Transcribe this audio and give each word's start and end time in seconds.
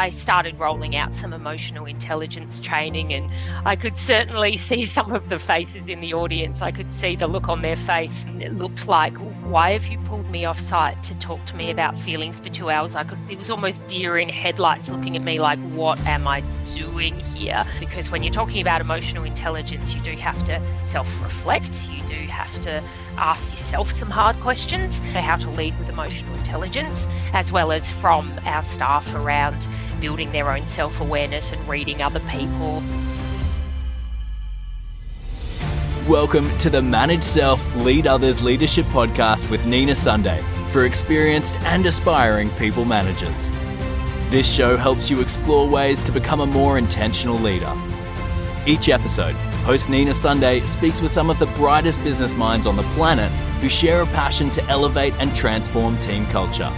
I 0.00 0.10
started 0.10 0.60
rolling 0.60 0.94
out 0.94 1.12
some 1.12 1.32
emotional 1.32 1.84
intelligence 1.84 2.60
training, 2.60 3.12
and 3.12 3.28
I 3.66 3.74
could 3.74 3.96
certainly 3.96 4.56
see 4.68 4.84
some 4.84 5.12
of 5.12 5.28
the 5.28 5.40
faces 5.40 5.88
in 5.88 6.00
the 6.00 6.14
audience. 6.14 6.62
I 6.62 6.70
could 6.70 6.92
see 6.92 7.16
the 7.16 7.26
look 7.26 7.48
on 7.48 7.62
their 7.62 7.74
face. 7.74 8.24
It 8.38 8.52
looked 8.52 8.86
like, 8.86 9.16
why 9.42 9.72
have 9.72 9.88
you 9.88 9.98
pulled 9.98 10.30
me 10.30 10.44
off 10.44 10.60
site 10.60 11.02
to 11.02 11.18
talk 11.18 11.44
to 11.46 11.56
me 11.56 11.72
about 11.72 11.98
feelings 11.98 12.38
for 12.38 12.48
two 12.48 12.70
hours? 12.70 12.94
I 12.94 13.02
could. 13.02 13.18
It 13.28 13.38
was 13.38 13.50
almost 13.50 13.88
deer 13.88 14.18
in 14.18 14.28
headlights, 14.28 14.88
looking 14.88 15.16
at 15.16 15.22
me 15.22 15.40
like, 15.40 15.58
what 15.70 15.98
am 16.06 16.28
I 16.28 16.44
doing 16.76 17.18
here? 17.18 17.64
Because 17.80 18.08
when 18.08 18.22
you're 18.22 18.32
talking 18.32 18.60
about 18.60 18.80
emotional 18.80 19.24
intelligence, 19.24 19.96
you 19.96 20.00
do 20.00 20.12
have 20.12 20.44
to 20.44 20.62
self-reflect. 20.84 21.88
You 21.90 22.04
do 22.04 22.14
have 22.28 22.60
to 22.62 22.84
ask 23.18 23.50
yourself 23.52 23.90
some 23.90 24.10
hard 24.10 24.38
questions 24.40 25.00
how 25.00 25.36
to 25.36 25.50
lead 25.50 25.76
with 25.78 25.88
emotional 25.88 26.34
intelligence, 26.36 27.08
as 27.32 27.50
well 27.50 27.72
as 27.72 27.90
from 27.90 28.32
our 28.44 28.62
staff 28.62 29.12
around 29.14 29.68
building 30.00 30.30
their 30.30 30.50
own 30.50 30.64
self 30.66 31.00
awareness 31.00 31.50
and 31.50 31.68
reading 31.68 32.00
other 32.00 32.20
people. 32.20 32.82
Welcome 36.08 36.56
to 36.58 36.70
the 36.70 36.80
Manage 36.80 37.24
Self, 37.24 37.74
Lead 37.76 38.06
Others 38.06 38.42
Leadership 38.42 38.86
Podcast 38.86 39.50
with 39.50 39.66
Nina 39.66 39.94
Sunday 39.94 40.42
for 40.70 40.84
experienced 40.84 41.56
and 41.62 41.84
aspiring 41.84 42.50
people 42.52 42.84
managers. 42.84 43.50
This 44.30 44.50
show 44.50 44.76
helps 44.76 45.10
you 45.10 45.20
explore 45.20 45.68
ways 45.68 46.00
to 46.02 46.12
become 46.12 46.40
a 46.40 46.46
more 46.46 46.78
intentional 46.78 47.36
leader. 47.36 47.74
Each 48.66 48.88
episode, 48.88 49.34
host 49.68 49.90
Nina 49.90 50.14
Sunday 50.14 50.64
speaks 50.64 51.02
with 51.02 51.12
some 51.12 51.28
of 51.28 51.38
the 51.38 51.44
brightest 51.44 52.02
business 52.02 52.34
minds 52.34 52.66
on 52.66 52.74
the 52.74 52.82
planet 52.94 53.30
who 53.60 53.68
share 53.68 54.00
a 54.00 54.06
passion 54.06 54.48
to 54.48 54.64
elevate 54.64 55.12
and 55.18 55.36
transform 55.36 55.98
team 55.98 56.24
culture. 56.28 56.72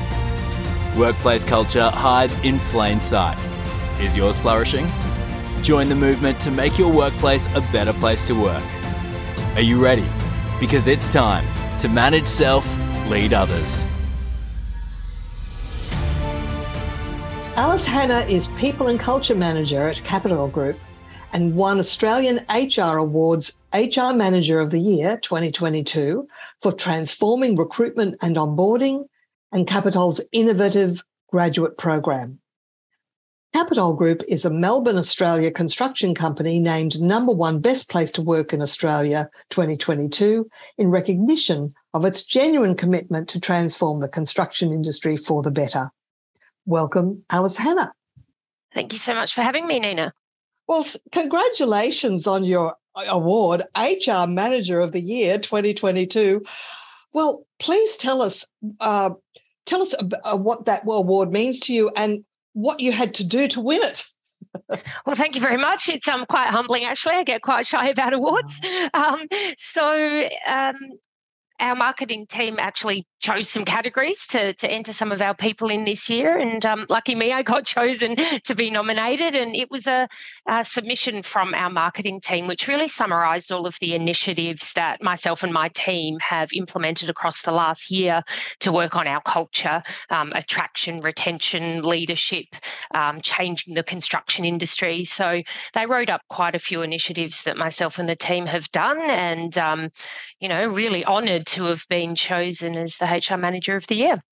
Workplace 0.97 1.45
culture 1.45 1.89
hides 1.91 2.37
in 2.39 2.59
plain 2.59 3.01
sight. 3.01 3.39
Is 4.01 4.17
yours 4.17 4.41
flourishing? 4.41 4.91
Join 5.63 5.89
the 5.89 5.95
movement 5.95 6.41
to 6.41 6.51
make 6.51 6.79
your 6.79 6.93
workplace 6.93 7.47
a 7.55 7.61
better 7.71 7.93
place 7.93 8.27
to 8.27 8.35
work. 8.35 8.65
Are 9.55 9.61
you 9.61 9.81
ready? 9.81 10.09
Because 10.59 10.89
it's 10.89 11.09
time 11.09 11.47
to 11.79 11.89
manage 11.89 12.27
self, 12.27 12.67
lead 13.09 13.33
others. 13.33 13.87
Alice 17.55 17.87
Hannah 17.87 18.27
is 18.27 18.49
People 18.59 18.89
and 18.89 18.99
Culture 18.99 19.37
Manager 19.37 19.87
at 19.87 20.03
Capital 20.03 20.49
Group 20.49 20.77
and 21.33 21.55
won 21.55 21.79
Australian 21.79 22.45
HR 22.49 22.99
Awards 22.99 23.59
HR 23.73 24.13
Manager 24.15 24.61
of 24.61 24.71
the 24.71 24.81
Year 24.81 25.19
2022 25.19 26.27
for 26.61 26.73
transforming 26.73 27.57
recruitment 27.57 28.17
and 28.21 28.37
onboarding 28.37 29.07
and 29.53 29.67
Capital's 29.67 30.21
innovative 30.33 31.03
graduate 31.31 31.79
program. 31.79 32.41
Capital 33.53 33.95
Group 33.95 34.23
is 34.29 34.45
a 34.45 34.51
Melbourne, 34.51 34.97
Australia 34.97 35.51
construction 35.51 36.15
company 36.15 36.61
named 36.61 37.01
number 37.01 37.33
one 37.33 37.61
best 37.61 37.89
place 37.89 38.13
to 38.13 38.23
work 38.23 38.53
in 38.53 38.63
Australia 38.63 39.29
2022 39.51 40.49
in 40.79 40.91
recognition 40.91 41.75
of 41.93 42.05
its 42.05 42.23
genuine 42.23 42.77
commitment 42.77 43.29
to 43.29 43.41
transform 43.41 44.01
the 44.01 44.09
construction 44.09 44.73
industry 44.73 45.17
for 45.17 45.43
the 45.43 45.51
better. 45.51 45.91
Welcome, 46.65 47.25
Alice 47.29 47.57
Hannah. 47.57 47.93
Thank 48.73 48.93
you 48.93 48.99
so 48.99 49.15
much 49.15 49.35
for 49.35 49.43
having 49.43 49.67
me, 49.67 49.81
Nina. 49.81 50.13
Well, 50.71 50.87
congratulations 51.11 52.29
on 52.29 52.45
your 52.45 52.77
award, 52.95 53.65
HR 53.77 54.29
Manager 54.29 54.79
of 54.79 54.93
the 54.93 55.01
Year 55.01 55.37
2022. 55.37 56.45
Well, 57.13 57.45
please 57.59 57.97
tell 57.97 58.23
us 58.23 58.47
uh, 58.79 59.11
tell 59.67 59.83
us 59.83 59.97
uh, 59.99 60.37
what 60.37 60.67
that 60.67 60.83
award 60.87 61.33
means 61.33 61.59
to 61.63 61.73
you 61.73 61.91
and 61.97 62.25
what 62.53 62.79
you 62.79 62.93
had 62.93 63.15
to 63.15 63.25
do 63.25 63.49
to 63.49 63.61
win 63.61 63.83
it. 63.83 64.05
well, 65.07 65.17
thank 65.17 65.35
you 65.35 65.41
very 65.41 65.57
much. 65.57 65.89
It's 65.89 66.07
um, 66.07 66.25
quite 66.27 66.51
humbling, 66.51 66.85
actually. 66.85 67.15
I 67.17 67.25
get 67.25 67.43
quite 67.43 67.67
shy 67.67 67.89
about 67.89 68.13
awards. 68.13 68.61
Um, 68.95 69.27
so, 69.59 70.29
um, 70.47 70.77
our 71.61 71.77
marketing 71.77 72.27
team 72.27 72.57
actually 72.59 73.07
chose 73.21 73.49
some 73.49 73.65
categories 73.65 74.27
to, 74.27 74.55
to 74.55 74.71
enter 74.71 74.93
some 74.93 75.13
of 75.13 75.21
our 75.21 75.35
people 75.35 75.69
in 75.69 75.85
this 75.85 76.09
year. 76.09 76.39
And 76.39 76.65
um, 76.65 76.87
lucky 76.89 77.15
me, 77.15 77.33
I 77.33 77.43
got 77.43 77.67
chosen 77.67 78.17
to 78.17 78.55
be 78.55 78.71
nominated. 78.71 79.35
And 79.35 79.55
it 79.55 79.71
was 79.71 79.87
a, 79.87 80.09
a, 80.49 80.65
submission 80.65 81.23
from 81.23 81.55
our 81.55 81.71
marketing 81.71 82.21
team, 82.21 82.47
which 82.47 82.67
really 82.67 82.89
summarised 82.89 83.53
all 83.53 83.67
of 83.67 83.77
the 83.81 83.95
initiatives 83.95 84.73
that 84.73 85.03
myself 85.03 85.43
and 85.43 85.53
my 85.53 85.69
team 85.69 86.19
have 86.21 86.49
implemented 86.55 87.11
across 87.11 87.43
the 87.43 87.53
last 87.53 87.91
year 87.91 88.23
to 88.61 88.73
work 88.73 88.97
on 88.97 89.07
our 89.07 89.21
culture, 89.23 89.83
um, 90.09 90.33
attraction, 90.35 91.01
retention, 91.01 91.83
leadership, 91.83 92.47
um, 92.95 93.21
changing 93.21 93.75
the 93.75 93.83
construction 93.83 94.45
industry. 94.45 95.05
So 95.05 95.43
they 95.75 95.87
wrote 95.87 96.09
up 96.09 96.23
quite 96.29 96.55
a 96.55 96.59
few 96.59 96.81
initiatives 96.83 97.43
that 97.43 97.57
myself 97.57 97.99
and 97.99 98.09
the 98.09 98.17
team 98.17 98.47
have 98.47 98.71
done. 98.73 98.99
And, 99.01 99.57
um, 99.59 99.91
you 100.39 100.49
know, 100.49 100.67
really 100.67 101.05
honoured 101.05 101.50
to 101.51 101.65
have 101.65 101.87
been 101.89 102.15
chosen 102.15 102.77
as 102.77 102.97
the 102.97 103.07
HR 103.07 103.37
Manager 103.37 103.77
of 103.77 103.87
the 103.87 103.97
Year. 103.97 104.23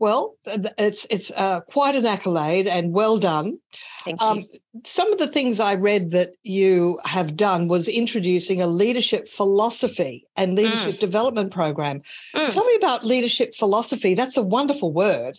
Well, 0.00 0.36
it's 0.78 1.06
it's 1.10 1.30
uh, 1.36 1.60
quite 1.60 1.94
an 1.94 2.06
accolade 2.06 2.66
and 2.66 2.94
well 2.94 3.18
done. 3.18 3.58
Thank 4.02 4.22
um, 4.22 4.38
you. 4.38 4.44
Um, 4.44 4.82
some 4.86 5.12
of 5.12 5.18
the 5.18 5.26
things 5.26 5.60
I 5.60 5.74
read 5.74 6.12
that 6.12 6.32
you 6.42 6.98
have 7.04 7.36
done 7.36 7.68
was 7.68 7.86
introducing 7.86 8.62
a 8.62 8.66
leadership 8.66 9.28
philosophy 9.28 10.26
and 10.36 10.54
leadership 10.54 10.96
mm. 10.96 11.00
development 11.00 11.52
program. 11.52 12.00
Mm. 12.34 12.48
Tell 12.48 12.64
me 12.64 12.74
about 12.76 13.04
leadership 13.04 13.54
philosophy. 13.54 14.14
That's 14.14 14.38
a 14.38 14.42
wonderful 14.42 14.90
word. 14.90 15.36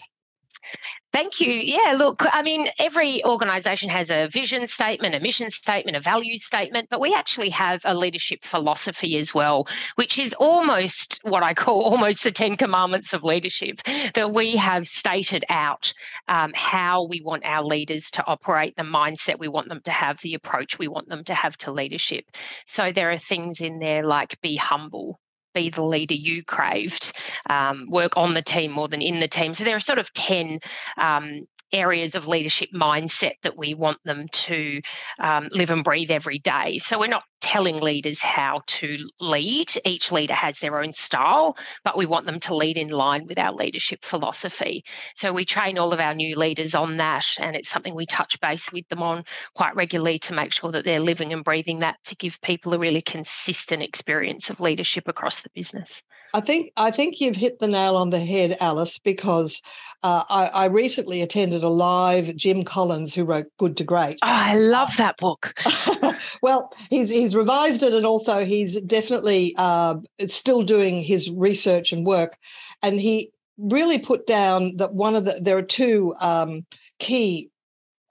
Thank 1.14 1.42
you. 1.42 1.52
Yeah, 1.52 1.96
look, 1.98 2.24
I 2.32 2.42
mean, 2.42 2.70
every 2.80 3.24
organization 3.26 3.90
has 3.90 4.10
a 4.10 4.30
vision 4.30 4.66
statement, 4.66 5.14
a 5.14 5.20
mission 5.20 5.50
statement, 5.50 5.98
a 5.98 6.00
value 6.00 6.38
statement, 6.38 6.88
but 6.90 7.02
we 7.02 7.14
actually 7.14 7.50
have 7.50 7.82
a 7.84 7.94
leadership 7.94 8.44
philosophy 8.44 9.18
as 9.18 9.34
well, 9.34 9.68
which 9.96 10.18
is 10.18 10.34
almost 10.36 11.20
what 11.24 11.44
I 11.44 11.54
call 11.54 11.84
almost 11.92 12.24
the 12.24 12.32
10 12.32 12.56
commandments 12.56 13.12
of 13.12 13.26
leadership, 13.26 13.82
that 14.14 14.34
we 14.34 14.56
have 14.56 14.88
stated 14.88 15.44
out 15.50 15.94
um, 16.30 16.54
how 16.56 17.04
we 17.04 17.22
want 17.22 17.44
our 17.46 17.64
leaders 17.64 18.10
to 18.12 18.26
operate, 18.26 18.78
the 18.78 18.84
mindset 18.84 19.38
we 19.38 19.50
want 19.50 19.68
them 19.68 19.82
to 19.82 19.92
have, 19.92 20.22
the 20.22 20.34
approach 20.34 20.80
we 20.80 20.88
want 20.88 21.10
them 21.10 21.26
to 21.26 21.34
have 21.34 21.58
to 21.58 21.74
leadership. 21.74 22.24
So 22.66 22.94
there 22.94 23.12
are 23.12 23.18
things 23.18 23.60
in 23.60 23.80
there 23.80 24.06
like 24.06 24.40
be 24.40 24.56
humble, 24.56 25.20
be 25.54 25.70
the 25.70 25.84
leader 25.84 26.14
you 26.14 26.44
craved, 26.44 27.14
um, 27.50 27.88
work 27.90 28.18
on 28.18 28.34
the 28.34 28.42
team 28.42 28.72
more 28.72 28.88
than 28.88 29.02
in 29.02 29.20
the 29.20 29.28
team. 29.28 29.54
So 29.54 29.64
there 29.64 29.76
are 29.76 29.80
sort 29.82 30.00
of 30.00 30.12
10 30.14 30.60
um, 30.98 31.42
areas 31.74 32.16
of 32.16 32.28
leadership 32.28 32.70
mindset 32.74 33.34
that 33.44 33.58
we 33.58 33.74
want 33.74 33.98
them 34.04 34.28
to 34.32 34.82
um, 35.20 35.48
live 35.52 35.72
and 35.72 35.84
breathe 35.84 36.12
every 36.12 36.40
day. 36.40 36.78
So 36.80 37.00
we're 37.00 37.08
not 37.08 37.24
telling 37.42 37.78
leaders 37.78 38.22
how 38.22 38.62
to 38.68 38.98
lead. 39.20 39.72
Each 39.86 40.12
leader 40.12 40.34
has 40.34 40.60
their 40.60 40.82
own 40.82 40.94
style, 40.94 41.58
but 41.84 41.98
we 41.98 42.06
want 42.06 42.26
them 42.26 42.40
to 42.42 42.56
lead 42.56 42.78
in 42.78 42.90
line 42.90 43.26
with 43.28 43.38
our 43.38 43.52
leadership 43.54 44.04
philosophy. 44.04 44.84
So 45.16 45.34
we 45.34 45.46
train 45.46 45.78
all 45.78 45.94
of 45.94 46.00
our 46.00 46.14
new 46.14 46.38
leaders 46.38 46.76
on 46.76 46.98
that, 46.98 47.26
and 47.40 47.56
it's 47.56 47.70
something 47.70 47.96
we 47.96 48.06
touch 48.06 48.40
base 48.40 48.72
with 48.72 48.88
them 48.88 49.04
on 49.04 49.24
quite 49.56 49.76
regularly 49.76 50.20
to 50.20 50.34
make 50.34 50.54
sure 50.54 50.72
that 50.72 50.86
they're 50.86 51.00
living 51.00 51.34
and 51.34 51.44
breathing 51.44 51.80
that 51.80 51.98
to 52.06 52.16
give 52.16 52.40
people 52.42 52.74
a 52.74 52.80
really 52.80 53.02
consistent 53.02 53.84
experience 53.84 54.50
of 54.50 54.60
leadership 54.60 55.08
across 55.08 55.42
the 55.42 55.50
business. 55.54 56.04
I 56.34 56.40
think 56.40 56.72
I 56.78 56.92
think 56.92 57.20
you've 57.20 57.36
hit 57.36 57.60
the 57.60 57.68
nail 57.68 57.98
on 57.98 58.10
the 58.10 58.20
head, 58.20 58.58
Alice, 58.62 59.00
because 59.00 59.62
uh, 60.04 60.24
I, 60.30 60.48
I, 60.48 60.66
recently 60.66 61.22
attended 61.22 61.62
a 61.62 61.70
live 61.70 62.36
Jim 62.36 62.64
Collins 62.64 63.14
who 63.14 63.24
wrote 63.24 63.46
Good 63.60 63.78
to 63.78 63.84
Great. 63.84 64.16
Oh, 64.16 64.18
I 64.22 64.56
love 64.56 64.96
that 64.98 65.18
book. 65.18 65.54
well, 66.42 66.74
he's 66.90 67.10
he's 67.10 67.31
revised 67.36 67.84
it, 67.84 67.94
and 67.94 68.06
also 68.06 68.46
he's 68.46 68.80
definitely 68.82 69.54
uh, 69.58 69.96
still 70.28 70.64
doing 70.64 71.02
his 71.02 71.30
research 71.30 71.92
and 71.92 72.06
work, 72.06 72.38
and 72.82 73.00
he 73.00 73.32
really 73.58 74.00
put 74.00 74.26
down 74.26 74.76
that 74.78 74.94
one 74.94 75.16
of 75.16 75.26
the 75.26 75.40
there 75.42 75.58
are 75.58 75.62
two 75.62 76.16
um, 76.20 76.66
key 77.00 77.50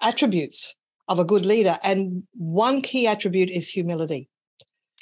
attributes 0.01 0.77
of 1.09 1.19
a 1.19 1.25
good 1.25 1.45
leader, 1.45 1.78
and 1.83 2.22
one 2.34 2.81
key 2.81 3.07
attribute 3.07 3.51
is 3.51 3.69
humility. 3.69 4.28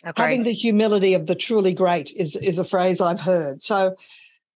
Okay. 0.06 0.22
Having 0.22 0.44
the 0.44 0.52
humility 0.52 1.14
of 1.14 1.26
the 1.26 1.34
truly 1.34 1.74
great 1.74 2.12
is, 2.12 2.36
is 2.36 2.58
a 2.58 2.64
phrase 2.64 3.00
I've 3.00 3.20
heard. 3.20 3.62
So, 3.62 3.96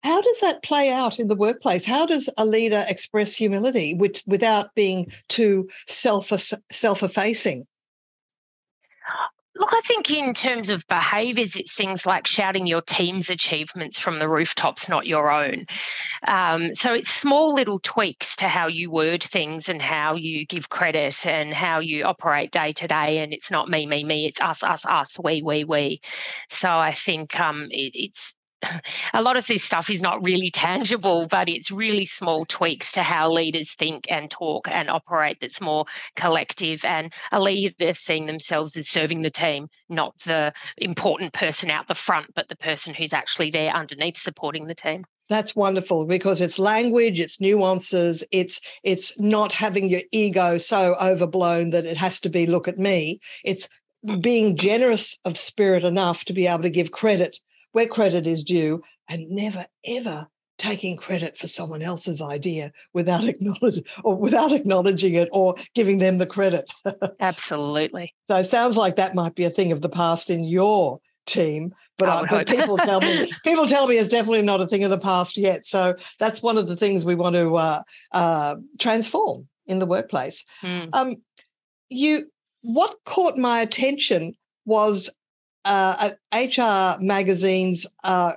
how 0.05 0.21
does 0.21 0.41
that 0.41 0.63
play 0.63 0.91
out 0.91 1.19
in 1.21 1.29
the 1.29 1.37
workplace? 1.37 1.85
How 1.85 2.07
does 2.07 2.29
a 2.39 2.45
leader 2.45 2.85
express 2.89 3.35
humility 3.35 3.95
with, 3.95 4.23
without 4.27 4.75
being 4.75 5.11
too 5.29 5.69
self 5.89 6.33
self 6.71 7.03
effacing? 7.03 7.67
Look, 9.55 9.71
I 9.75 9.83
think 9.83 10.11
in 10.11 10.33
terms 10.33 10.71
of 10.71 10.87
behaviours, 10.89 11.57
it's 11.57 11.75
things 11.75 12.07
like 12.07 12.27
shouting 12.27 12.67
your 12.67 12.81
team's 12.81 13.29
achievements 13.29 14.01
from 14.01 14.19
the 14.19 14.29
rooftops, 14.29 14.89
not 14.89 15.07
your 15.07 15.31
own. 15.31 15.67
Um, 16.27 16.75
so 16.75 16.95
it's 16.95 17.11
small 17.11 17.53
little 17.55 17.79
tweaks 17.79 18.35
to 18.37 18.49
how 18.49 18.67
you 18.69 18.91
word 18.91 19.23
things 19.23 19.69
and 19.69 19.83
how 19.83 20.15
you 20.15 20.47
give 20.47 20.71
credit 20.71 21.27
and 21.27 21.53
how 21.53 21.81
you 21.81 22.05
operate 22.05 22.51
day 22.51 22.73
to 22.73 22.89
day. 22.89 23.19
And 23.19 23.35
it's 23.35 23.51
not 23.51 23.69
me, 23.69 23.87
me, 23.87 24.05
me. 24.05 24.27
It's 24.27 24.41
us, 24.41 24.63
us, 24.63 24.87
us, 24.87 25.19
we, 25.23 25.43
we, 25.43 25.65
we. 25.65 26.01
So 26.49 26.71
I 26.71 26.93
think 26.93 27.39
um, 27.39 27.69
it, 27.71 27.93
it's 27.95 28.35
a 29.13 29.23
lot 29.23 29.37
of 29.37 29.47
this 29.47 29.65
stuff 29.65 29.91
is 29.91 30.03
not 30.03 30.23
really 30.25 30.51
tangible, 30.51 31.27
but 31.27 31.49
it's 31.49 31.71
really 31.71 32.05
small 32.05 32.45
tweaks 32.45 32.93
to 32.93 33.03
how 33.03 33.31
leaders 33.31 33.75
think 33.75 34.11
and 34.11 34.31
talk 34.31 34.69
and 34.69 34.89
operate 34.91 35.39
that's 35.41 35.61
more 35.61 35.85
collective. 36.17 36.85
And 36.85 37.13
a 37.31 37.41
leader 37.41 37.95
seeing 37.95 38.27
themselves 38.27 38.77
as 38.77 38.89
serving 38.89 39.23
the 39.23 39.31
team, 39.31 39.69
not 39.89 40.17
the 40.21 40.53
important 40.79 41.33
person 41.33 41.71
out 41.71 41.89
the 41.89 41.95
front, 41.95 42.35
but 42.35 42.49
the 42.49 42.57
person 42.57 42.95
who's 42.95 43.13
actually 43.13 43.51
there 43.51 43.73
underneath 43.73 44.17
supporting 44.17 44.67
the 44.67 44.75
team. 44.75 45.05
That's 45.29 45.57
wonderful 45.57 46.05
because 46.05 46.41
it's 46.41 46.59
language, 46.59 47.19
it's 47.19 47.41
nuances, 47.41 48.23
it's 48.33 48.61
it's 48.83 49.19
not 49.19 49.53
having 49.53 49.89
your 49.89 50.03
ego 50.11 50.59
so 50.59 50.95
overblown 51.01 51.71
that 51.71 51.87
it 51.87 51.97
has 51.97 52.21
to 52.21 52.29
be 52.29 52.47
look 52.47 52.69
at 52.69 52.79
me. 52.79 53.21
It's 53.45 53.69
being 54.21 54.57
generous 54.57 55.19
of 55.25 55.39
spirit 55.39 55.85
enough 55.85 56.25
to 56.25 56.33
be 56.33 56.47
able 56.47 56.65
to 56.65 56.71
give 56.71 56.91
credit 56.91 57.39
where 57.73 57.87
credit 57.87 58.27
is 58.27 58.45
due 58.45 58.83
and 59.09 59.29
never 59.31 59.67
ever 59.85 60.29
taking 60.59 60.97
credit 60.97 61.37
for 61.37 61.49
someone 61.49 61.83
else's 61.83 62.23
idea 62.23 62.73
without 62.93 63.25
acknowledging 63.29 63.85
or 64.05 64.15
without 64.15 64.53
acknowledging 64.53 65.15
it 65.15 65.29
or 65.33 65.55
giving 65.75 65.99
them 65.99 66.19
the 66.19 66.27
credit. 66.27 66.71
Absolutely. 67.21 68.15
so 68.31 68.37
it 68.37 68.45
sounds 68.45 68.77
like 68.77 68.97
that 68.97 69.15
might 69.15 69.35
be 69.35 69.45
a 69.45 69.51
thing 69.51 69.73
of 69.73 69.81
the 69.81 69.89
past 69.89 70.31
in 70.31 70.45
your 70.45 71.01
team, 71.27 71.75
but, 71.99 72.09
I, 72.09 72.27
but 72.29 72.49
people 72.57 72.77
tell 72.77 73.01
me 73.01 73.31
people 73.45 73.67
tell 73.67 73.87
me 73.87 73.97
it's 73.97 74.09
definitely 74.09 74.43
not 74.43 74.61
a 74.61 74.67
thing 74.67 74.85
of 74.85 74.91
the 74.91 74.99
past 74.99 75.37
yet. 75.37 75.67
So 75.67 75.95
that's 76.19 76.43
one 76.43 76.59
of 76.59 76.69
the 76.69 76.77
things 76.77 77.05
we 77.05 77.15
want 77.15 77.37
to 77.37 77.55
uh, 77.57 77.83
uh, 78.13 78.57
transform 78.79 79.49
in 79.67 79.79
the 79.79 79.87
workplace. 79.87 80.45
Mm. 80.63 80.89
Um, 80.93 81.17
you, 81.89 82.31
what 82.63 82.97
caught 83.05 83.37
my 83.37 83.61
attention 83.61 84.35
was 84.65 85.11
uh, 85.65 86.11
HR 86.33 87.01
magazine's 87.03 87.87
uh, 88.05 88.33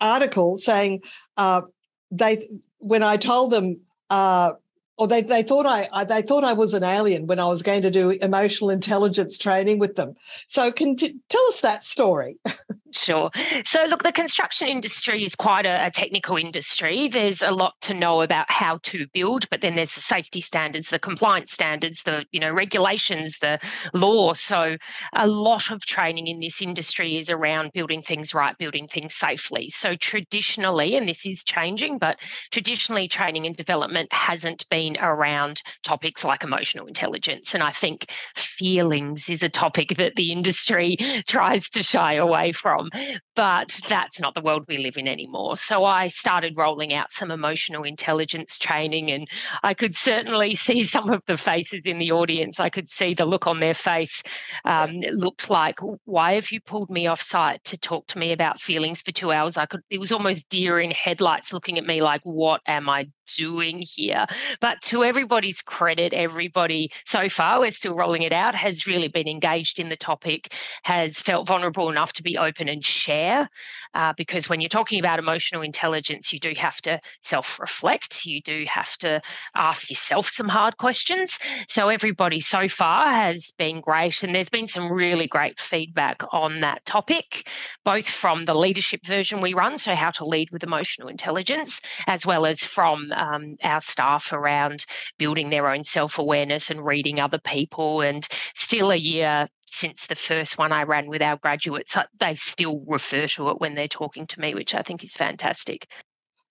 article 0.00 0.56
saying 0.56 1.02
uh, 1.36 1.62
they 2.10 2.48
when 2.78 3.02
I 3.02 3.16
told 3.16 3.50
them 3.50 3.80
uh, 4.10 4.52
or 4.98 5.06
they, 5.06 5.22
they 5.22 5.42
thought 5.42 5.66
I, 5.66 6.04
they 6.04 6.22
thought 6.22 6.44
I 6.44 6.52
was 6.52 6.74
an 6.74 6.84
alien 6.84 7.26
when 7.26 7.38
I 7.38 7.46
was 7.46 7.62
going 7.62 7.82
to 7.82 7.90
do 7.90 8.10
emotional 8.10 8.70
intelligence 8.70 9.38
training 9.38 9.78
with 9.78 9.96
them. 9.96 10.16
So 10.48 10.72
can 10.72 10.96
tell 10.96 11.46
us 11.48 11.60
that 11.60 11.84
story. 11.84 12.38
Sure. 12.92 13.30
So, 13.64 13.84
look, 13.84 14.02
the 14.02 14.12
construction 14.12 14.68
industry 14.68 15.22
is 15.22 15.34
quite 15.34 15.66
a, 15.66 15.86
a, 15.86 15.90
technical 15.90 16.36
industry. 16.36 17.08
There's 17.08 17.42
a 17.42 17.50
lot 17.50 17.78
to 17.82 17.92
know 17.92 18.22
about 18.22 18.50
how 18.50 18.78
to 18.84 19.06
build, 19.08 19.48
but 19.50 19.60
then 19.60 19.74
there's 19.74 19.92
the 19.92 20.00
safety 20.00 20.40
standards, 20.40 20.88
the 20.88 20.98
compliance 20.98 21.52
standards, 21.52 22.04
the 22.04 22.24
you 22.32 22.40
know 22.40 22.50
regulations, 22.50 23.38
the 23.40 23.58
law. 23.92 24.32
So, 24.32 24.76
a 25.12 25.26
lot 25.26 25.70
of 25.70 25.84
training 25.84 26.28
in 26.28 26.40
this 26.40 26.62
industry 26.62 27.18
is 27.18 27.30
around 27.30 27.72
building 27.72 28.00
things 28.00 28.32
right, 28.32 28.56
building 28.56 28.88
things 28.88 29.14
safely. 29.14 29.68
So, 29.68 29.94
traditionally, 29.94 30.96
and 30.96 31.06
this 31.06 31.26
is 31.26 31.44
changing, 31.44 31.98
but 31.98 32.20
traditionally, 32.50 33.06
training 33.06 33.44
and 33.44 33.54
development 33.54 34.10
hasn't 34.12 34.66
been 34.70 34.87
around 35.00 35.62
topics 35.82 36.24
like 36.24 36.44
emotional 36.44 36.86
intelligence, 36.86 37.54
and 37.54 37.62
I 37.62 37.72
think 37.72 38.10
feelings 38.34 39.28
is 39.28 39.42
a 39.42 39.48
topic 39.48 39.96
that 39.96 40.16
the 40.16 40.32
industry 40.32 40.96
tries 41.26 41.68
to 41.70 41.82
shy 41.82 42.14
away 42.14 42.52
from 42.52 42.68
from. 42.68 42.90
But 43.34 43.80
that's 43.88 44.20
not 44.20 44.34
the 44.34 44.40
world 44.40 44.64
we 44.68 44.78
live 44.78 44.96
in 44.96 45.06
anymore. 45.06 45.56
So 45.56 45.84
I 45.84 46.08
started 46.08 46.56
rolling 46.56 46.92
out 46.92 47.12
some 47.12 47.30
emotional 47.30 47.84
intelligence 47.84 48.58
training, 48.58 49.10
and 49.10 49.28
I 49.62 49.74
could 49.74 49.96
certainly 49.96 50.54
see 50.66 50.82
some 50.82 51.10
of 51.10 51.22
the 51.26 51.36
faces 51.36 51.82
in 51.84 51.98
the 51.98 52.12
audience. 52.12 52.58
I 52.58 52.68
could 52.68 52.90
see 52.90 53.14
the 53.14 53.24
look 53.24 53.46
on 53.46 53.60
their 53.60 53.74
face. 53.74 54.22
Um, 54.64 55.02
it 55.02 55.14
looked 55.14 55.50
like, 55.50 55.78
why 56.04 56.34
have 56.34 56.50
you 56.50 56.60
pulled 56.60 56.90
me 56.90 57.06
off 57.06 57.20
site 57.20 57.62
to 57.64 57.78
talk 57.78 58.06
to 58.08 58.18
me 58.18 58.32
about 58.32 58.60
feelings 58.60 59.02
for 59.02 59.12
two 59.12 59.32
hours? 59.32 59.56
I 59.56 59.66
could, 59.66 59.80
it 59.88 60.00
was 60.00 60.12
almost 60.12 60.48
deer 60.48 60.80
in 60.80 60.90
headlights 60.90 61.52
looking 61.52 61.78
at 61.78 61.86
me 61.86 62.02
like, 62.02 62.22
what 62.24 62.60
am 62.66 62.88
I 62.88 63.08
doing 63.36 63.80
here? 63.80 64.26
But 64.60 64.80
to 64.82 65.04
everybody's 65.04 65.62
credit, 65.62 66.12
everybody 66.12 66.90
so 67.04 67.28
far, 67.28 67.60
we're 67.60 67.70
still 67.70 67.94
rolling 67.94 68.22
it 68.22 68.32
out, 68.32 68.54
has 68.54 68.86
really 68.86 69.08
been 69.08 69.28
engaged 69.28 69.78
in 69.78 69.88
the 69.88 69.96
topic, 69.96 70.52
has 70.84 71.20
felt 71.20 71.46
vulnerable 71.46 71.90
enough 71.90 72.12
to 72.14 72.22
be 72.22 72.38
open 72.38 72.68
and 72.68 72.84
share. 72.84 73.48
Uh, 73.94 74.12
because 74.16 74.48
when 74.48 74.60
you're 74.60 74.68
talking 74.68 75.00
about 75.00 75.18
emotional 75.18 75.62
intelligence, 75.62 76.32
you 76.32 76.38
do 76.38 76.52
have 76.56 76.80
to 76.82 77.00
self 77.22 77.58
reflect, 77.58 78.24
you 78.26 78.40
do 78.42 78.64
have 78.68 78.96
to 78.98 79.20
ask 79.54 79.90
yourself 79.90 80.28
some 80.28 80.48
hard 80.48 80.76
questions. 80.76 81.38
So 81.68 81.88
everybody 81.88 82.40
so 82.40 82.68
far 82.68 83.08
has 83.08 83.52
been 83.58 83.80
great. 83.80 84.22
And 84.22 84.34
there's 84.34 84.48
been 84.48 84.68
some 84.68 84.92
really 84.92 85.26
great 85.26 85.58
feedback 85.58 86.22
on 86.32 86.60
that 86.60 86.84
topic, 86.84 87.48
both 87.84 88.08
from 88.08 88.44
the 88.44 88.54
leadership 88.54 89.04
version 89.04 89.40
we 89.40 89.54
run, 89.54 89.78
so 89.78 89.94
how 89.94 90.10
to 90.12 90.24
lead 90.24 90.50
with 90.50 90.62
emotional 90.62 91.08
intelligence, 91.08 91.80
as 92.06 92.24
well 92.26 92.46
as 92.46 92.64
from 92.64 93.12
um, 93.18 93.56
our 93.62 93.80
staff 93.80 94.32
around 94.32 94.86
building 95.18 95.50
their 95.50 95.70
own 95.70 95.84
self 95.84 96.18
awareness 96.18 96.70
and 96.70 96.84
reading 96.84 97.20
other 97.20 97.38
people. 97.38 98.00
And 98.00 98.26
still 98.54 98.90
a 98.90 98.96
year 98.96 99.48
since 99.66 100.06
the 100.06 100.14
first 100.14 100.58
one 100.58 100.72
I 100.72 100.84
ran 100.84 101.08
with 101.08 101.22
our 101.22 101.36
graduates, 101.36 101.96
uh, 101.96 102.04
they 102.18 102.34
still 102.34 102.82
refer 102.86 103.26
to 103.28 103.50
it 103.50 103.60
when 103.60 103.74
they're 103.74 103.88
talking 103.88 104.26
to 104.26 104.40
me, 104.40 104.54
which 104.54 104.74
I 104.74 104.82
think 104.82 105.04
is 105.04 105.14
fantastic. 105.14 105.88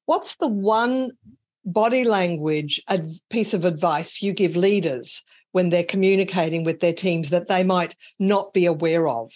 What's 0.06 0.36
the 0.36 0.48
one 0.48 1.12
body 1.66 2.06
language 2.06 2.82
piece 3.30 3.54
of 3.54 3.66
advice 3.66 4.22
you 4.22 4.34
give 4.34 4.56
leaders 4.56 5.24
when 5.52 5.70
they're 5.70 5.84
communicating 5.84 6.64
with 6.64 6.80
their 6.80 6.94
teams 6.94 7.30
that 7.30 7.48
they 7.48 7.64
might 7.64 7.96
not 8.20 8.54
be 8.54 8.66
aware 8.66 9.08
of? 9.08 9.32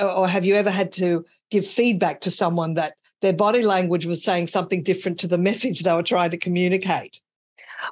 Or 0.00 0.28
have 0.28 0.44
you 0.44 0.54
ever 0.54 0.70
had 0.70 0.92
to 0.92 1.24
give 1.50 1.66
feedback 1.66 2.20
to 2.22 2.30
someone 2.30 2.74
that 2.74 2.94
their 3.22 3.32
body 3.32 3.62
language 3.62 4.04
was 4.04 4.22
saying 4.22 4.48
something 4.48 4.82
different 4.82 5.18
to 5.20 5.26
the 5.26 5.38
message 5.38 5.80
they 5.80 5.94
were 5.94 6.02
trying 6.02 6.30
to 6.30 6.36
communicate? 6.38 7.20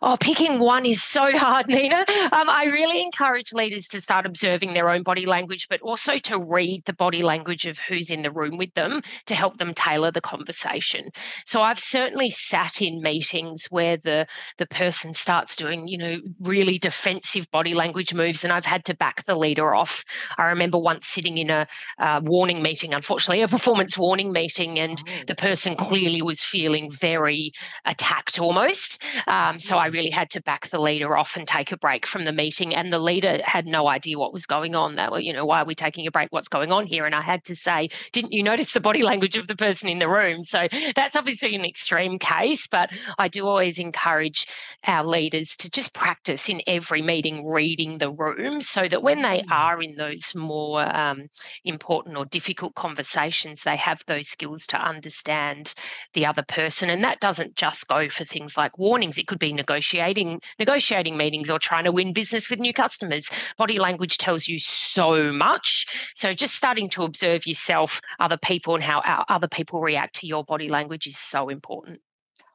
Oh, 0.03 0.17
picking 0.19 0.59
one 0.59 0.87
is 0.87 1.03
so 1.03 1.37
hard, 1.37 1.67
Nina. 1.67 2.05
Um, 2.33 2.49
I 2.49 2.65
really 2.67 3.03
encourage 3.03 3.53
leaders 3.53 3.87
to 3.89 4.01
start 4.01 4.25
observing 4.25 4.73
their 4.73 4.89
own 4.89 5.03
body 5.03 5.27
language, 5.27 5.67
but 5.69 5.81
also 5.81 6.17
to 6.19 6.39
read 6.39 6.85
the 6.85 6.93
body 6.93 7.23
language 7.23 7.67
of 7.67 7.79
who's 7.79 8.11
in 8.11 8.23
the 8.23 8.31
room 8.31 8.57
with 8.57 8.73
them 8.75 9.03
to 9.27 9.35
help 9.35 9.59
them 9.59 9.75
tailor 9.75 10.11
the 10.11 10.21
conversation. 10.21 11.11
So 11.45 11.63
I've 11.63 11.79
certainly 11.79 12.31
sat 12.31 12.81
in 12.81 13.03
meetings 13.03 13.67
where 13.71 13.97
the 13.97 14.27
the 14.59 14.67
person 14.67 15.13
starts 15.13 15.57
doing, 15.57 15.89
you 15.89 15.99
know, 15.99 16.19
really 16.41 16.79
defensive 16.79 17.51
body 17.51 17.75
language 17.75 18.15
moves, 18.15 18.45
and 18.45 18.53
I've 18.53 18.67
had 18.67 18.85
to 18.87 18.95
back 18.97 19.25
the 19.27 19.37
leader 19.37 19.75
off. 19.75 20.05
I 20.39 20.47
remember 20.47 20.79
once 20.79 21.07
sitting 21.07 21.39
in 21.39 21.51
a 21.51 21.67
uh, 21.99 22.21
warning 22.23 22.63
meeting, 22.63 22.95
unfortunately, 22.95 23.43
a 23.43 23.49
performance 23.49 23.99
warning 23.99 24.33
meeting, 24.33 24.79
and 24.79 25.03
oh. 25.07 25.13
the 25.27 25.35
person 25.35 25.75
clearly 25.75 26.23
was 26.23 26.43
feeling 26.43 26.91
very 26.91 27.53
attacked 27.85 28.41
almost. 28.41 29.03
Um, 29.27 29.59
so 29.59 29.80
I 29.81 29.87
really 29.87 30.11
had 30.11 30.31
to 30.31 30.43
back 30.43 30.69
the 30.69 30.79
leader 30.79 31.17
off 31.17 31.37
and 31.37 31.47
take 31.47 31.73
a 31.73 31.77
break 31.77 32.07
from 32.07 32.25
the 32.25 32.33
meeting. 32.33 32.75
And 32.75 32.93
the 32.93 32.99
leader 32.99 33.41
had 33.45 33.67
no 33.67 33.89
idea 33.89 34.19
what 34.19 34.33
was 34.33 34.47
going 34.47 34.75
on. 34.75 34.95
They 34.95 35.09
were, 35.09 35.21
you 35.21 35.33
know, 35.33 35.45
why 35.45 35.63
are 35.63 35.65
we 35.65 35.75
taking 35.75 36.07
a 36.07 36.11
break? 36.11 36.29
What's 36.31 36.49
going 36.49 36.71
on 36.71 36.87
here? 36.87 37.07
And 37.07 37.15
I 37.15 37.23
had 37.23 37.45
to 37.45 37.57
say, 37.57 37.91
didn't 38.13 38.33
you 38.33 38.43
notice 38.43 38.73
the 38.73 38.81
body 38.81 39.03
language 39.03 39.37
of 39.37 39.47
the 39.47 39.57
person 39.57 39.89
in 39.89 39.99
the 39.99 40.09
room? 40.09 40.45
So 40.45 40.69
that's 40.95 41.17
obviously 41.17 41.55
an 41.55 41.65
extreme 41.65 42.19
case, 42.19 42.67
but 42.67 42.91
I 43.19 43.29
do 43.29 43.47
always 43.47 43.79
encourage 43.79 44.47
our 44.87 45.05
leaders 45.07 45.57
to 45.57 45.71
just 45.71 45.95
practice 45.95 46.49
in 46.49 46.63
every 46.67 47.03
meeting 47.03 47.47
reading 47.47 47.99
the 47.99 48.11
room 48.11 48.61
so 48.61 48.87
that 48.87 49.03
when 49.03 49.23
they 49.23 49.41
mm. 49.41 49.51
are 49.51 49.81
in 49.83 49.97
those 49.97 50.35
more 50.35 50.83
um, 50.95 51.23
important 51.65 52.17
or 52.17 52.25
difficult 52.27 52.75
conversations, 52.75 53.63
they 53.63 53.77
have 53.77 54.03
those 54.07 54.29
skills 54.29 54.67
to 54.69 54.77
understand 54.77 55.75
the 56.15 56.27
other 56.27 56.43
person. 56.43 56.91
And 56.91 57.03
that 57.05 57.21
doesn't 57.21 57.57
just 57.57 57.89
go 57.89 58.09
for 58.09 58.25
things 58.25 58.57
like 58.57 58.79
warnings, 58.79 59.19
it 59.19 59.27
could 59.27 59.39
be 59.39 59.53
negotiating 59.71 60.41
negotiating 60.59 61.17
meetings 61.17 61.49
or 61.49 61.59
trying 61.59 61.85
to 61.85 61.93
win 61.93 62.13
business 62.13 62.51
with 62.51 62.59
new 62.59 62.73
customers. 62.73 63.31
Body 63.57 63.79
language 63.79 64.19
tells 64.19 64.49
you 64.49 64.59
so 64.59 65.33
much. 65.33 65.87
So 66.15 66.33
just 66.33 66.57
starting 66.57 66.89
to 66.91 67.05
observe 67.05 67.47
yourself, 67.47 68.01
other 68.19 68.37
people, 68.37 68.75
and 68.75 68.83
how 68.83 69.01
other 69.29 69.49
people 69.49 69.81
react 69.81 70.17
to 70.17 70.27
your 70.27 70.45
body 70.45 70.69
language 70.69 71.07
is 71.07 71.17
so 71.17 71.49
important. 71.49 72.01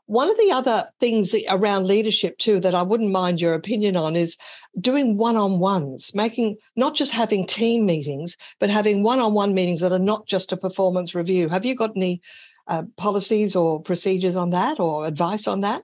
One 0.08 0.30
of 0.30 0.38
the 0.38 0.52
other 0.52 0.84
things 1.00 1.34
around 1.50 1.88
leadership, 1.88 2.38
too, 2.38 2.60
that 2.60 2.76
I 2.76 2.84
wouldn't 2.84 3.12
mind 3.12 3.42
your 3.42 3.56
opinion 3.56 3.96
on 3.96 4.16
is 4.16 4.38
doing 4.80 5.18
one 5.18 5.36
on 5.36 5.60
ones, 5.60 6.12
making 6.14 6.58
not 6.76 6.94
just 6.94 7.12
having 7.12 7.48
team 7.48 7.88
meetings, 7.88 8.38
but 8.60 8.70
having 8.70 9.02
one 9.02 9.20
on 9.20 9.34
one 9.34 9.56
meetings 9.56 9.82
that 9.82 9.92
are 9.92 9.98
not 10.14 10.28
just 10.28 10.52
a 10.52 10.58
performance 10.58 11.16
review. 11.16 11.50
Have 11.50 11.66
you 11.66 11.76
got 11.76 11.96
any 11.96 12.22
uh, 12.68 12.84
policies 12.98 13.56
or 13.56 13.82
procedures 13.82 14.36
on 14.36 14.52
that 14.52 14.80
or 14.80 15.08
advice 15.08 15.48
on 15.48 15.62
that? 15.62 15.84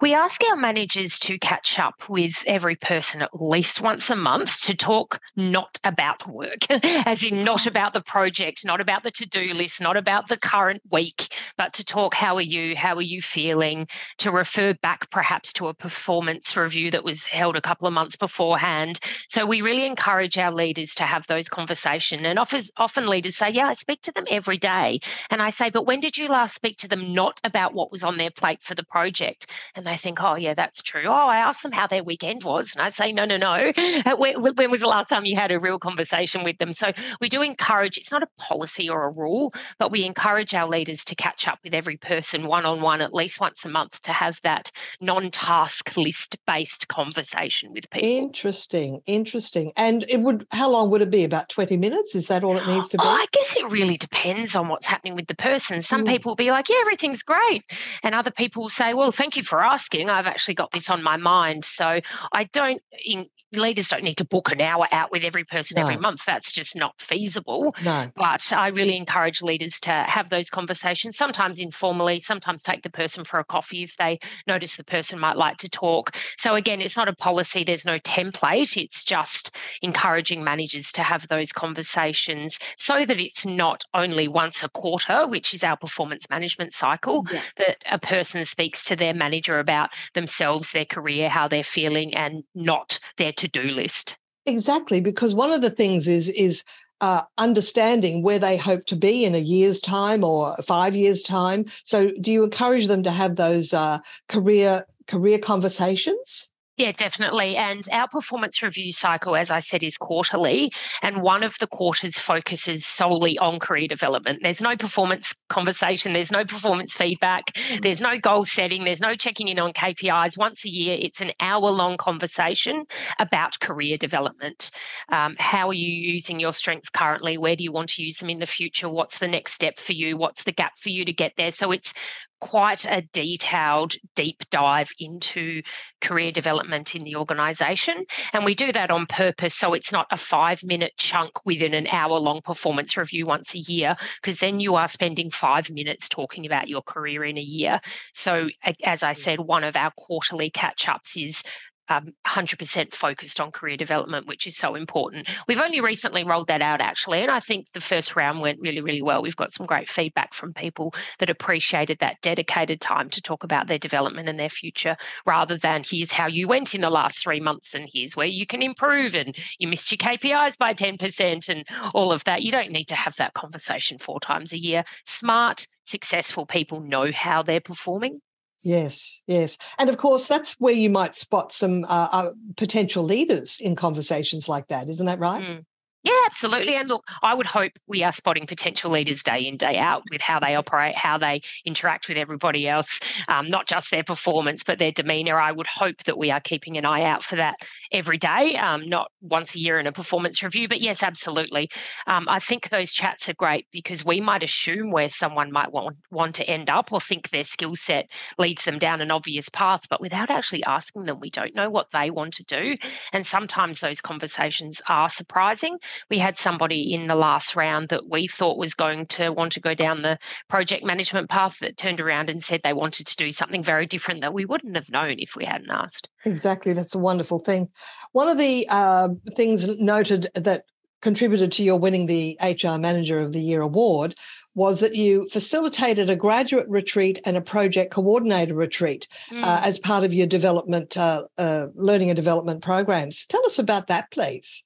We 0.00 0.14
ask 0.14 0.42
our 0.50 0.56
managers 0.56 1.18
to 1.20 1.38
catch 1.38 1.78
up 1.78 2.08
with 2.08 2.42
every 2.46 2.76
person 2.76 3.22
at 3.22 3.40
least 3.40 3.80
once 3.80 4.10
a 4.10 4.16
month 4.16 4.60
to 4.62 4.74
talk 4.74 5.20
not 5.36 5.78
about 5.84 6.26
work, 6.28 6.66
as 6.70 7.24
in 7.24 7.44
not 7.44 7.66
about 7.66 7.92
the 7.92 8.00
project, 8.00 8.64
not 8.64 8.80
about 8.80 9.02
the 9.02 9.10
to 9.12 9.26
do 9.26 9.54
list, 9.54 9.80
not 9.80 9.96
about 9.96 10.28
the 10.28 10.36
current 10.36 10.82
week, 10.90 11.34
but 11.56 11.72
to 11.74 11.84
talk 11.84 12.14
how 12.14 12.36
are 12.36 12.42
you, 12.42 12.76
how 12.76 12.94
are 12.96 13.02
you 13.02 13.22
feeling, 13.22 13.86
to 14.18 14.30
refer 14.30 14.74
back 14.74 15.10
perhaps 15.10 15.52
to 15.54 15.68
a 15.68 15.74
performance 15.74 16.56
review 16.56 16.90
that 16.90 17.04
was 17.04 17.24
held 17.24 17.56
a 17.56 17.60
couple 17.60 17.86
of 17.86 17.94
months 17.94 18.16
beforehand. 18.16 19.00
So 19.28 19.46
we 19.46 19.62
really 19.62 19.86
encourage 19.86 20.36
our 20.38 20.52
leaders 20.52 20.94
to 20.96 21.04
have 21.04 21.26
those 21.26 21.48
conversations. 21.48 22.22
And 22.24 22.38
often 22.38 23.06
leaders 23.06 23.36
say, 23.36 23.50
Yeah, 23.50 23.68
I 23.68 23.72
speak 23.74 24.02
to 24.02 24.12
them 24.12 24.24
every 24.30 24.58
day. 24.58 25.00
And 25.30 25.42
I 25.42 25.50
say, 25.50 25.70
But 25.70 25.86
when 25.86 26.00
did 26.00 26.16
you 26.18 26.28
last 26.28 26.54
speak 26.54 26.78
to 26.78 26.88
them 26.88 27.12
not 27.12 27.40
about 27.44 27.74
what 27.74 27.90
was 27.90 28.04
on 28.04 28.16
their 28.16 28.30
plate 28.30 28.62
for 28.62 28.74
the 28.74 28.84
project? 28.84 29.43
And 29.74 29.86
they 29.86 29.96
think, 29.96 30.22
oh, 30.22 30.34
yeah, 30.36 30.54
that's 30.54 30.82
true. 30.82 31.04
Oh, 31.06 31.12
I 31.12 31.38
asked 31.38 31.62
them 31.62 31.72
how 31.72 31.86
their 31.86 32.04
weekend 32.04 32.44
was. 32.44 32.74
And 32.74 32.84
I 32.84 32.90
say, 32.90 33.12
no, 33.12 33.24
no, 33.24 33.36
no. 33.36 33.72
When, 34.16 34.54
when 34.54 34.70
was 34.70 34.80
the 34.80 34.86
last 34.86 35.08
time 35.08 35.24
you 35.24 35.36
had 35.36 35.50
a 35.50 35.58
real 35.58 35.78
conversation 35.78 36.44
with 36.44 36.58
them? 36.58 36.72
So 36.72 36.92
we 37.20 37.28
do 37.28 37.42
encourage, 37.42 37.98
it's 37.98 38.12
not 38.12 38.22
a 38.22 38.28
policy 38.38 38.88
or 38.88 39.04
a 39.04 39.10
rule, 39.10 39.52
but 39.78 39.90
we 39.90 40.04
encourage 40.04 40.54
our 40.54 40.68
leaders 40.68 41.04
to 41.06 41.14
catch 41.14 41.48
up 41.48 41.58
with 41.64 41.74
every 41.74 41.96
person 41.96 42.46
one 42.46 42.64
on 42.64 42.80
one 42.80 43.00
at 43.00 43.12
least 43.12 43.40
once 43.40 43.64
a 43.64 43.68
month 43.68 44.00
to 44.02 44.12
have 44.12 44.40
that 44.42 44.70
non 45.00 45.30
task 45.30 45.96
list 45.96 46.36
based 46.46 46.88
conversation 46.88 47.72
with 47.72 47.88
people. 47.90 48.08
Interesting. 48.08 49.00
Interesting. 49.06 49.72
And 49.76 50.04
it 50.08 50.20
would, 50.20 50.46
how 50.52 50.70
long 50.70 50.90
would 50.90 51.02
it 51.02 51.10
be? 51.10 51.24
About 51.24 51.48
20 51.48 51.76
minutes? 51.76 52.14
Is 52.14 52.28
that 52.28 52.44
all 52.44 52.56
it 52.56 52.66
needs 52.66 52.88
to 52.90 52.98
be? 52.98 53.04
Oh, 53.04 53.08
I 53.08 53.26
guess 53.32 53.56
it 53.56 53.70
really 53.70 53.96
depends 53.96 54.54
on 54.54 54.68
what's 54.68 54.86
happening 54.86 55.16
with 55.16 55.26
the 55.26 55.34
person. 55.34 55.82
Some 55.82 56.04
mm. 56.04 56.08
people 56.08 56.30
will 56.30 56.36
be 56.36 56.50
like, 56.50 56.68
yeah, 56.68 56.76
everything's 56.80 57.22
great. 57.22 57.62
And 58.02 58.14
other 58.14 58.30
people 58.30 58.62
will 58.62 58.70
say, 58.70 58.94
well, 58.94 59.10
thank 59.10 59.33
you 59.36 59.42
for 59.42 59.62
asking. 59.62 60.10
I've 60.10 60.26
actually 60.26 60.54
got 60.54 60.72
this 60.72 60.90
on 60.90 61.02
my 61.02 61.16
mind. 61.16 61.64
So 61.64 62.00
I 62.32 62.44
don't, 62.52 62.82
in, 63.04 63.26
leaders 63.56 63.88
don't 63.88 64.02
need 64.02 64.16
to 64.18 64.24
book 64.24 64.52
an 64.52 64.60
hour 64.60 64.86
out 64.92 65.10
with 65.10 65.24
every 65.24 65.44
person 65.44 65.76
no. 65.76 65.82
every 65.82 65.96
month. 65.96 66.24
That's 66.26 66.52
just 66.52 66.76
not 66.76 66.94
feasible. 67.00 67.74
No. 67.82 68.10
But 68.16 68.52
I 68.52 68.68
really 68.68 68.96
encourage 68.96 69.42
leaders 69.42 69.80
to 69.80 69.90
have 69.90 70.30
those 70.30 70.50
conversations, 70.50 71.16
sometimes 71.16 71.58
informally, 71.58 72.18
sometimes 72.18 72.62
take 72.62 72.82
the 72.82 72.90
person 72.90 73.24
for 73.24 73.38
a 73.38 73.44
coffee 73.44 73.82
if 73.82 73.96
they 73.96 74.18
notice 74.46 74.76
the 74.76 74.84
person 74.84 75.18
might 75.18 75.36
like 75.36 75.56
to 75.58 75.68
talk. 75.68 76.16
So 76.38 76.54
again, 76.54 76.80
it's 76.80 76.96
not 76.96 77.08
a 77.08 77.14
policy, 77.14 77.64
there's 77.64 77.84
no 77.84 77.98
template. 78.00 78.76
It's 78.76 79.04
just 79.04 79.56
encouraging 79.82 80.44
managers 80.44 80.92
to 80.92 81.02
have 81.02 81.28
those 81.28 81.52
conversations 81.52 82.58
so 82.76 83.04
that 83.04 83.20
it's 83.20 83.46
not 83.46 83.84
only 83.94 84.28
once 84.28 84.62
a 84.62 84.68
quarter, 84.68 85.26
which 85.26 85.54
is 85.54 85.64
our 85.64 85.76
performance 85.76 86.28
management 86.30 86.72
cycle, 86.72 87.26
yeah. 87.32 87.40
that 87.58 87.76
a 87.90 87.98
person 87.98 88.44
speaks 88.44 88.82
to 88.84 88.96
their 88.96 89.14
manager 89.14 89.58
about 89.58 89.90
themselves, 90.14 90.72
their 90.72 90.84
career, 90.84 91.28
how 91.28 91.48
they're 91.48 91.62
feeling, 91.62 92.14
and 92.14 92.44
not 92.54 92.98
their 93.16 93.32
to 93.32 93.43
do 93.48 93.62
list. 93.62 94.16
Exactly, 94.46 95.00
because 95.00 95.34
one 95.34 95.52
of 95.52 95.62
the 95.62 95.70
things 95.70 96.06
is 96.06 96.28
is 96.30 96.64
uh, 97.00 97.22
understanding 97.38 98.22
where 98.22 98.38
they 98.38 98.56
hope 98.56 98.84
to 98.86 98.96
be 98.96 99.24
in 99.24 99.34
a 99.34 99.38
year's 99.38 99.80
time 99.80 100.22
or 100.24 100.56
five 100.62 100.94
years' 100.94 101.22
time. 101.22 101.64
So, 101.84 102.10
do 102.20 102.32
you 102.32 102.44
encourage 102.44 102.86
them 102.86 103.02
to 103.02 103.10
have 103.10 103.36
those 103.36 103.74
uh, 103.74 103.98
career 104.28 104.86
career 105.06 105.38
conversations? 105.38 106.48
Yeah, 106.76 106.90
definitely. 106.90 107.56
And 107.56 107.86
our 107.92 108.08
performance 108.08 108.60
review 108.60 108.90
cycle, 108.90 109.36
as 109.36 109.52
I 109.52 109.60
said, 109.60 109.84
is 109.84 109.96
quarterly. 109.96 110.72
And 111.02 111.22
one 111.22 111.44
of 111.44 111.56
the 111.60 111.68
quarters 111.68 112.18
focuses 112.18 112.84
solely 112.84 113.38
on 113.38 113.60
career 113.60 113.86
development. 113.86 114.40
There's 114.42 114.60
no 114.60 114.76
performance 114.76 115.32
conversation, 115.48 116.12
there's 116.12 116.32
no 116.32 116.44
performance 116.44 116.92
feedback, 116.94 117.52
mm. 117.52 117.80
there's 117.80 118.00
no 118.00 118.18
goal 118.18 118.44
setting, 118.44 118.82
there's 118.82 119.00
no 119.00 119.14
checking 119.14 119.46
in 119.46 119.60
on 119.60 119.72
KPIs. 119.72 120.36
Once 120.36 120.66
a 120.66 120.68
year, 120.68 120.98
it's 121.00 121.20
an 121.20 121.30
hour 121.38 121.70
long 121.70 121.96
conversation 121.96 122.86
about 123.20 123.60
career 123.60 123.96
development. 123.96 124.72
Um, 125.10 125.36
how 125.38 125.68
are 125.68 125.74
you 125.74 125.92
using 125.92 126.40
your 126.40 126.52
strengths 126.52 126.90
currently? 126.90 127.38
Where 127.38 127.54
do 127.54 127.62
you 127.62 127.70
want 127.70 127.90
to 127.90 128.02
use 128.02 128.18
them 128.18 128.30
in 128.30 128.40
the 128.40 128.46
future? 128.46 128.88
What's 128.88 129.20
the 129.20 129.28
next 129.28 129.52
step 129.52 129.78
for 129.78 129.92
you? 129.92 130.16
What's 130.16 130.42
the 130.42 130.52
gap 130.52 130.76
for 130.76 130.88
you 130.88 131.04
to 131.04 131.12
get 131.12 131.34
there? 131.36 131.52
So 131.52 131.70
it's 131.70 131.94
quite 132.40 132.84
a 132.84 133.02
detailed 133.12 133.94
deep 134.14 134.42
dive 134.50 134.90
into 134.98 135.62
career 136.00 136.30
development 136.30 136.94
in 136.94 137.04
the 137.04 137.16
organisation. 137.16 138.04
And 138.32 138.44
we 138.44 138.54
do 138.54 138.72
that 138.72 138.90
on 138.90 139.06
purpose 139.06 139.54
so 139.54 139.74
it's 139.74 139.92
not 139.92 140.06
a 140.10 140.16
five 140.16 140.62
minute 140.62 140.92
chunk 140.96 141.46
within 141.46 141.74
an 141.74 141.86
hour 141.86 142.18
long 142.18 142.42
performance 142.42 142.96
review 142.96 143.26
once 143.26 143.54
a 143.54 143.58
year, 143.58 143.96
because 144.20 144.38
then 144.38 144.60
you 144.60 144.74
are 144.74 144.88
spending 144.88 145.30
five 145.30 145.70
minutes 145.70 146.08
talking 146.08 146.46
about 146.46 146.68
your 146.68 146.82
career 146.82 147.24
in 147.24 147.38
a 147.38 147.42
year. 147.42 147.80
So, 148.12 148.48
as 148.84 149.02
I 149.02 149.12
mm. 149.12 149.16
said, 149.16 149.40
one 149.40 149.64
of 149.64 149.76
our 149.76 149.92
quarterly 149.96 150.50
catch 150.50 150.88
ups 150.88 151.16
is 151.16 151.42
um, 151.88 152.14
100% 152.26 152.92
focused 152.92 153.40
on 153.40 153.50
career 153.50 153.76
development, 153.76 154.26
which 154.26 154.46
is 154.46 154.56
so 154.56 154.74
important. 154.74 155.28
We've 155.46 155.60
only 155.60 155.80
recently 155.80 156.24
rolled 156.24 156.48
that 156.48 156.62
out, 156.62 156.80
actually, 156.80 157.20
and 157.20 157.30
I 157.30 157.40
think 157.40 157.70
the 157.72 157.80
first 157.80 158.16
round 158.16 158.40
went 158.40 158.60
really, 158.60 158.80
really 158.80 159.02
well. 159.02 159.22
We've 159.22 159.36
got 159.36 159.52
some 159.52 159.66
great 159.66 159.88
feedback 159.88 160.34
from 160.34 160.54
people 160.54 160.94
that 161.18 161.30
appreciated 161.30 161.98
that 161.98 162.20
dedicated 162.22 162.80
time 162.80 163.10
to 163.10 163.22
talk 163.22 163.44
about 163.44 163.66
their 163.66 163.78
development 163.78 164.28
and 164.28 164.38
their 164.38 164.48
future 164.48 164.96
rather 165.26 165.58
than 165.58 165.82
here's 165.84 166.12
how 166.12 166.26
you 166.26 166.48
went 166.48 166.74
in 166.74 166.80
the 166.80 166.90
last 166.90 167.22
three 167.22 167.40
months 167.40 167.74
and 167.74 167.88
here's 167.92 168.16
where 168.16 168.26
you 168.26 168.46
can 168.46 168.62
improve 168.62 169.14
and 169.14 169.36
you 169.58 169.68
missed 169.68 169.90
your 169.92 169.98
KPIs 169.98 170.58
by 170.58 170.72
10% 170.74 171.48
and 171.48 171.64
all 171.94 172.12
of 172.12 172.24
that. 172.24 172.42
You 172.42 172.52
don't 172.52 172.72
need 172.72 172.86
to 172.86 172.94
have 172.94 173.16
that 173.16 173.34
conversation 173.34 173.98
four 173.98 174.20
times 174.20 174.52
a 174.52 174.58
year. 174.58 174.84
Smart, 175.04 175.66
successful 175.84 176.46
people 176.46 176.80
know 176.80 177.10
how 177.12 177.42
they're 177.42 177.60
performing 177.60 178.18
Yes, 178.64 179.20
yes. 179.26 179.58
And 179.78 179.90
of 179.90 179.98
course, 179.98 180.26
that's 180.26 180.54
where 180.54 180.72
you 180.72 180.88
might 180.88 181.14
spot 181.14 181.52
some 181.52 181.84
uh, 181.84 182.08
uh, 182.10 182.30
potential 182.56 183.04
leaders 183.04 183.58
in 183.60 183.76
conversations 183.76 184.48
like 184.48 184.68
that. 184.68 184.88
Isn't 184.88 185.04
that 185.04 185.18
right? 185.18 185.42
Mm. 185.42 185.64
Yeah, 186.04 186.12
absolutely. 186.26 186.74
And 186.74 186.86
look, 186.86 187.02
I 187.22 187.32
would 187.32 187.46
hope 187.46 187.72
we 187.86 188.02
are 188.02 188.12
spotting 188.12 188.46
potential 188.46 188.90
leaders 188.90 189.22
day 189.22 189.46
in, 189.46 189.56
day 189.56 189.78
out 189.78 190.02
with 190.10 190.20
how 190.20 190.38
they 190.38 190.54
operate, 190.54 190.94
how 190.94 191.16
they 191.16 191.40
interact 191.64 192.08
with 192.08 192.18
everybody 192.18 192.68
else, 192.68 193.00
um, 193.26 193.48
not 193.48 193.66
just 193.66 193.90
their 193.90 194.04
performance, 194.04 194.64
but 194.64 194.78
their 194.78 194.92
demeanour. 194.92 195.40
I 195.40 195.50
would 195.50 195.66
hope 195.66 196.04
that 196.04 196.18
we 196.18 196.30
are 196.30 196.40
keeping 196.40 196.76
an 196.76 196.84
eye 196.84 197.04
out 197.04 197.22
for 197.22 197.36
that 197.36 197.54
every 197.90 198.18
day, 198.18 198.54
um, 198.58 198.86
not 198.86 199.10
once 199.22 199.54
a 199.56 199.60
year 199.60 199.80
in 199.80 199.86
a 199.86 199.92
performance 199.92 200.42
review. 200.42 200.68
But 200.68 200.82
yes, 200.82 201.02
absolutely. 201.02 201.70
Um, 202.06 202.26
I 202.28 202.38
think 202.38 202.68
those 202.68 202.92
chats 202.92 203.30
are 203.30 203.34
great 203.34 203.66
because 203.72 204.04
we 204.04 204.20
might 204.20 204.42
assume 204.42 204.90
where 204.90 205.08
someone 205.08 205.50
might 205.52 205.72
want, 205.72 205.96
want 206.10 206.34
to 206.34 206.44
end 206.46 206.68
up 206.68 206.92
or 206.92 207.00
think 207.00 207.30
their 207.30 207.44
skill 207.44 207.76
set 207.76 208.10
leads 208.38 208.66
them 208.66 208.78
down 208.78 209.00
an 209.00 209.10
obvious 209.10 209.48
path, 209.48 209.88
but 209.88 210.02
without 210.02 210.30
actually 210.30 210.64
asking 210.64 211.04
them, 211.04 211.18
we 211.18 211.30
don't 211.30 211.54
know 211.54 211.70
what 211.70 211.90
they 211.92 212.10
want 212.10 212.34
to 212.34 212.44
do. 212.44 212.76
And 213.14 213.26
sometimes 213.26 213.80
those 213.80 214.02
conversations 214.02 214.82
are 214.86 215.08
surprising 215.08 215.78
we 216.10 216.18
had 216.18 216.36
somebody 216.36 216.92
in 216.94 217.06
the 217.06 217.14
last 217.14 217.56
round 217.56 217.88
that 217.88 218.08
we 218.08 218.26
thought 218.26 218.58
was 218.58 218.74
going 218.74 219.06
to 219.06 219.30
want 219.30 219.52
to 219.52 219.60
go 219.60 219.74
down 219.74 220.02
the 220.02 220.18
project 220.48 220.84
management 220.84 221.28
path 221.28 221.58
that 221.60 221.76
turned 221.76 222.00
around 222.00 222.30
and 222.30 222.42
said 222.42 222.60
they 222.62 222.72
wanted 222.72 223.06
to 223.06 223.16
do 223.16 223.30
something 223.30 223.62
very 223.62 223.86
different 223.86 224.20
that 224.20 224.34
we 224.34 224.44
wouldn't 224.44 224.76
have 224.76 224.90
known 224.90 225.16
if 225.18 225.36
we 225.36 225.44
hadn't 225.44 225.70
asked. 225.70 226.08
Exactly. 226.24 226.72
That's 226.72 226.94
a 226.94 226.98
wonderful 226.98 227.38
thing. 227.38 227.68
One 228.12 228.28
of 228.28 228.38
the 228.38 228.66
uh, 228.68 229.08
things 229.36 229.66
noted 229.78 230.28
that 230.34 230.64
contributed 231.04 231.52
to 231.52 231.62
your 231.62 231.78
winning 231.78 232.06
the 232.06 232.36
HR 232.42 232.78
Manager 232.78 233.20
of 233.20 233.32
the 233.32 233.40
Year 233.40 233.60
award 233.60 234.14
was 234.54 234.80
that 234.80 234.94
you 234.94 235.28
facilitated 235.28 236.08
a 236.08 236.16
graduate 236.16 236.66
retreat 236.68 237.20
and 237.24 237.36
a 237.36 237.42
project 237.42 237.92
coordinator 237.92 238.54
retreat 238.54 239.06
mm. 239.30 239.42
uh, 239.42 239.60
as 239.62 239.78
part 239.78 240.04
of 240.04 240.14
your 240.14 240.26
development, 240.26 240.96
uh, 240.96 241.24
uh, 241.38 241.66
learning 241.74 242.08
and 242.08 242.16
development 242.16 242.62
programs. 242.62 243.26
Tell 243.26 243.44
us 243.44 243.58
about 243.58 243.88
that, 243.88 244.10
please. 244.10 244.62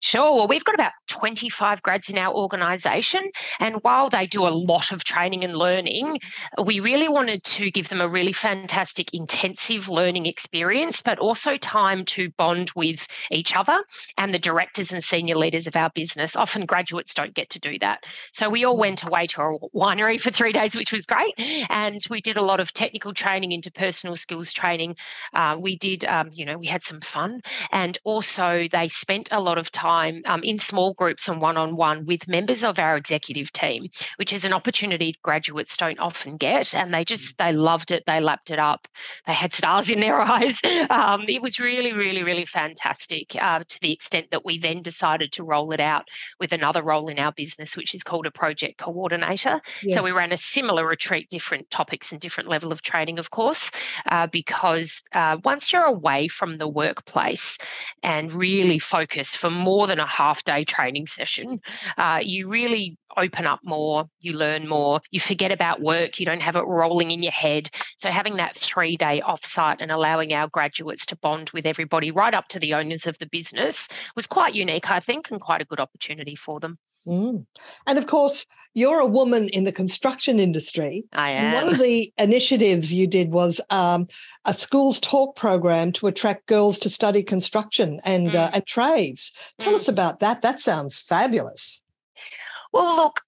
Sure. 0.00 0.32
Well, 0.36 0.46
we've 0.46 0.64
got 0.64 0.76
about 0.76 0.92
25 1.08 1.82
grads 1.82 2.08
in 2.08 2.18
our 2.18 2.32
organisation. 2.32 3.28
And 3.58 3.76
while 3.82 4.08
they 4.08 4.28
do 4.28 4.46
a 4.46 4.48
lot 4.50 4.92
of 4.92 5.02
training 5.02 5.42
and 5.42 5.56
learning, 5.56 6.20
we 6.62 6.78
really 6.78 7.08
wanted 7.08 7.42
to 7.42 7.70
give 7.72 7.88
them 7.88 8.00
a 8.00 8.08
really 8.08 8.32
fantastic, 8.32 9.12
intensive 9.12 9.88
learning 9.88 10.26
experience, 10.26 11.02
but 11.02 11.18
also 11.18 11.56
time 11.56 12.04
to 12.06 12.30
bond 12.30 12.70
with 12.76 13.08
each 13.32 13.56
other 13.56 13.82
and 14.16 14.32
the 14.32 14.38
directors 14.38 14.92
and 14.92 15.02
senior 15.02 15.34
leaders 15.34 15.66
of 15.66 15.74
our 15.74 15.90
business. 15.90 16.36
Often 16.36 16.66
graduates 16.66 17.12
don't 17.12 17.34
get 17.34 17.50
to 17.50 17.58
do 17.58 17.76
that. 17.80 18.04
So 18.32 18.48
we 18.48 18.64
all 18.64 18.76
went 18.76 19.02
away 19.02 19.26
to 19.28 19.42
a 19.42 19.58
winery 19.74 20.20
for 20.20 20.30
three 20.30 20.52
days, 20.52 20.76
which 20.76 20.92
was 20.92 21.06
great. 21.06 21.34
And 21.70 22.00
we 22.08 22.20
did 22.20 22.36
a 22.36 22.42
lot 22.42 22.60
of 22.60 22.72
technical 22.72 23.12
training, 23.12 23.50
interpersonal 23.50 24.16
skills 24.16 24.52
training. 24.52 24.94
Uh, 25.34 25.56
we 25.58 25.76
did, 25.76 26.04
um, 26.04 26.30
you 26.32 26.44
know, 26.44 26.56
we 26.56 26.66
had 26.66 26.84
some 26.84 27.00
fun. 27.00 27.40
And 27.72 27.98
also, 28.04 28.68
they 28.70 28.86
spent 28.86 29.28
a 29.32 29.40
lot 29.40 29.58
of 29.58 29.72
time 29.72 29.87
time 29.88 30.22
um, 30.26 30.42
in 30.42 30.58
small 30.58 30.92
groups 30.94 31.28
and 31.28 31.40
one 31.40 31.56
on 31.56 31.74
one 31.76 32.04
with 32.04 32.28
members 32.28 32.62
of 32.62 32.78
our 32.78 32.96
executive 32.96 33.50
team, 33.52 33.88
which 34.16 34.32
is 34.32 34.44
an 34.44 34.52
opportunity 34.52 35.14
graduates 35.22 35.76
don't 35.76 35.98
often 35.98 36.36
get. 36.36 36.74
And 36.74 36.92
they 36.92 37.04
just, 37.04 37.38
they 37.38 37.52
loved 37.52 37.90
it. 37.90 38.04
They 38.06 38.20
lapped 38.20 38.50
it 38.50 38.58
up. 38.58 38.86
They 39.26 39.32
had 39.32 39.54
stars 39.54 39.90
in 39.90 40.00
their 40.00 40.20
eyes. 40.34 40.60
Um, 40.90 41.24
it 41.28 41.40
was 41.40 41.58
really, 41.58 41.92
really, 41.92 42.22
really 42.22 42.44
fantastic 42.44 43.34
uh, 43.40 43.60
to 43.66 43.80
the 43.80 43.92
extent 43.92 44.26
that 44.30 44.44
we 44.44 44.58
then 44.58 44.82
decided 44.82 45.32
to 45.32 45.44
roll 45.44 45.72
it 45.72 45.80
out 45.80 46.06
with 46.38 46.52
another 46.52 46.82
role 46.82 47.08
in 47.08 47.18
our 47.18 47.32
business, 47.32 47.76
which 47.76 47.94
is 47.94 48.02
called 48.02 48.26
a 48.26 48.30
project 48.30 48.78
coordinator. 48.78 49.60
Yes. 49.82 49.94
So 49.94 50.02
we 50.02 50.12
ran 50.12 50.32
a 50.32 50.36
similar 50.36 50.86
retreat, 50.86 51.30
different 51.30 51.70
topics 51.70 52.12
and 52.12 52.20
different 52.20 52.50
level 52.50 52.72
of 52.72 52.82
training, 52.82 53.18
of 53.18 53.30
course, 53.30 53.70
uh, 54.06 54.26
because 54.26 55.02
uh, 55.14 55.38
once 55.44 55.72
you're 55.72 55.84
away 55.84 56.28
from 56.28 56.58
the 56.58 56.68
workplace 56.68 57.56
and 58.02 58.32
really 58.32 58.78
focus 58.78 59.34
for 59.34 59.50
more 59.50 59.77
than 59.86 59.98
a 59.98 60.06
half 60.06 60.44
day 60.44 60.64
training 60.64 61.06
session, 61.06 61.60
uh, 61.96 62.20
you 62.22 62.48
really 62.48 62.96
open 63.16 63.46
up 63.46 63.60
more, 63.62 64.08
you 64.20 64.32
learn 64.32 64.68
more, 64.68 65.00
you 65.10 65.20
forget 65.20 65.52
about 65.52 65.80
work, 65.80 66.20
you 66.20 66.26
don't 66.26 66.42
have 66.42 66.56
it 66.56 66.64
rolling 66.66 67.10
in 67.10 67.22
your 67.22 67.32
head. 67.32 67.70
So, 67.96 68.10
having 68.10 68.36
that 68.36 68.56
three 68.56 68.96
day 68.96 69.22
offsite 69.24 69.76
and 69.80 69.90
allowing 69.90 70.32
our 70.32 70.48
graduates 70.48 71.06
to 71.06 71.16
bond 71.16 71.50
with 71.50 71.66
everybody 71.66 72.10
right 72.10 72.34
up 72.34 72.48
to 72.48 72.58
the 72.58 72.74
owners 72.74 73.06
of 73.06 73.18
the 73.18 73.26
business 73.26 73.88
was 74.14 74.26
quite 74.26 74.54
unique, 74.54 74.90
I 74.90 75.00
think, 75.00 75.30
and 75.30 75.40
quite 75.40 75.62
a 75.62 75.66
good 75.66 75.80
opportunity 75.80 76.34
for 76.34 76.60
them. 76.60 76.78
Mm. 77.06 77.46
And 77.86 77.98
of 77.98 78.06
course, 78.06 78.46
you're 78.74 79.00
a 79.00 79.06
woman 79.06 79.48
in 79.50 79.64
the 79.64 79.72
construction 79.72 80.38
industry. 80.38 81.04
I 81.12 81.30
am. 81.30 81.54
One 81.54 81.68
of 81.74 81.78
the 81.78 82.12
initiatives 82.18 82.92
you 82.92 83.06
did 83.06 83.30
was 83.32 83.60
um, 83.70 84.08
a 84.44 84.56
schools 84.56 85.00
talk 85.00 85.36
program 85.36 85.92
to 85.92 86.06
attract 86.06 86.46
girls 86.46 86.78
to 86.80 86.90
study 86.90 87.22
construction 87.22 88.00
and, 88.04 88.34
uh, 88.34 88.48
mm. 88.48 88.48
uh, 88.48 88.50
and 88.54 88.66
trades. 88.66 89.32
Tell 89.58 89.72
mm. 89.72 89.76
us 89.76 89.88
about 89.88 90.20
that. 90.20 90.42
That 90.42 90.60
sounds 90.60 91.00
fabulous. 91.00 91.80
Well, 92.72 92.96
look, 92.96 93.20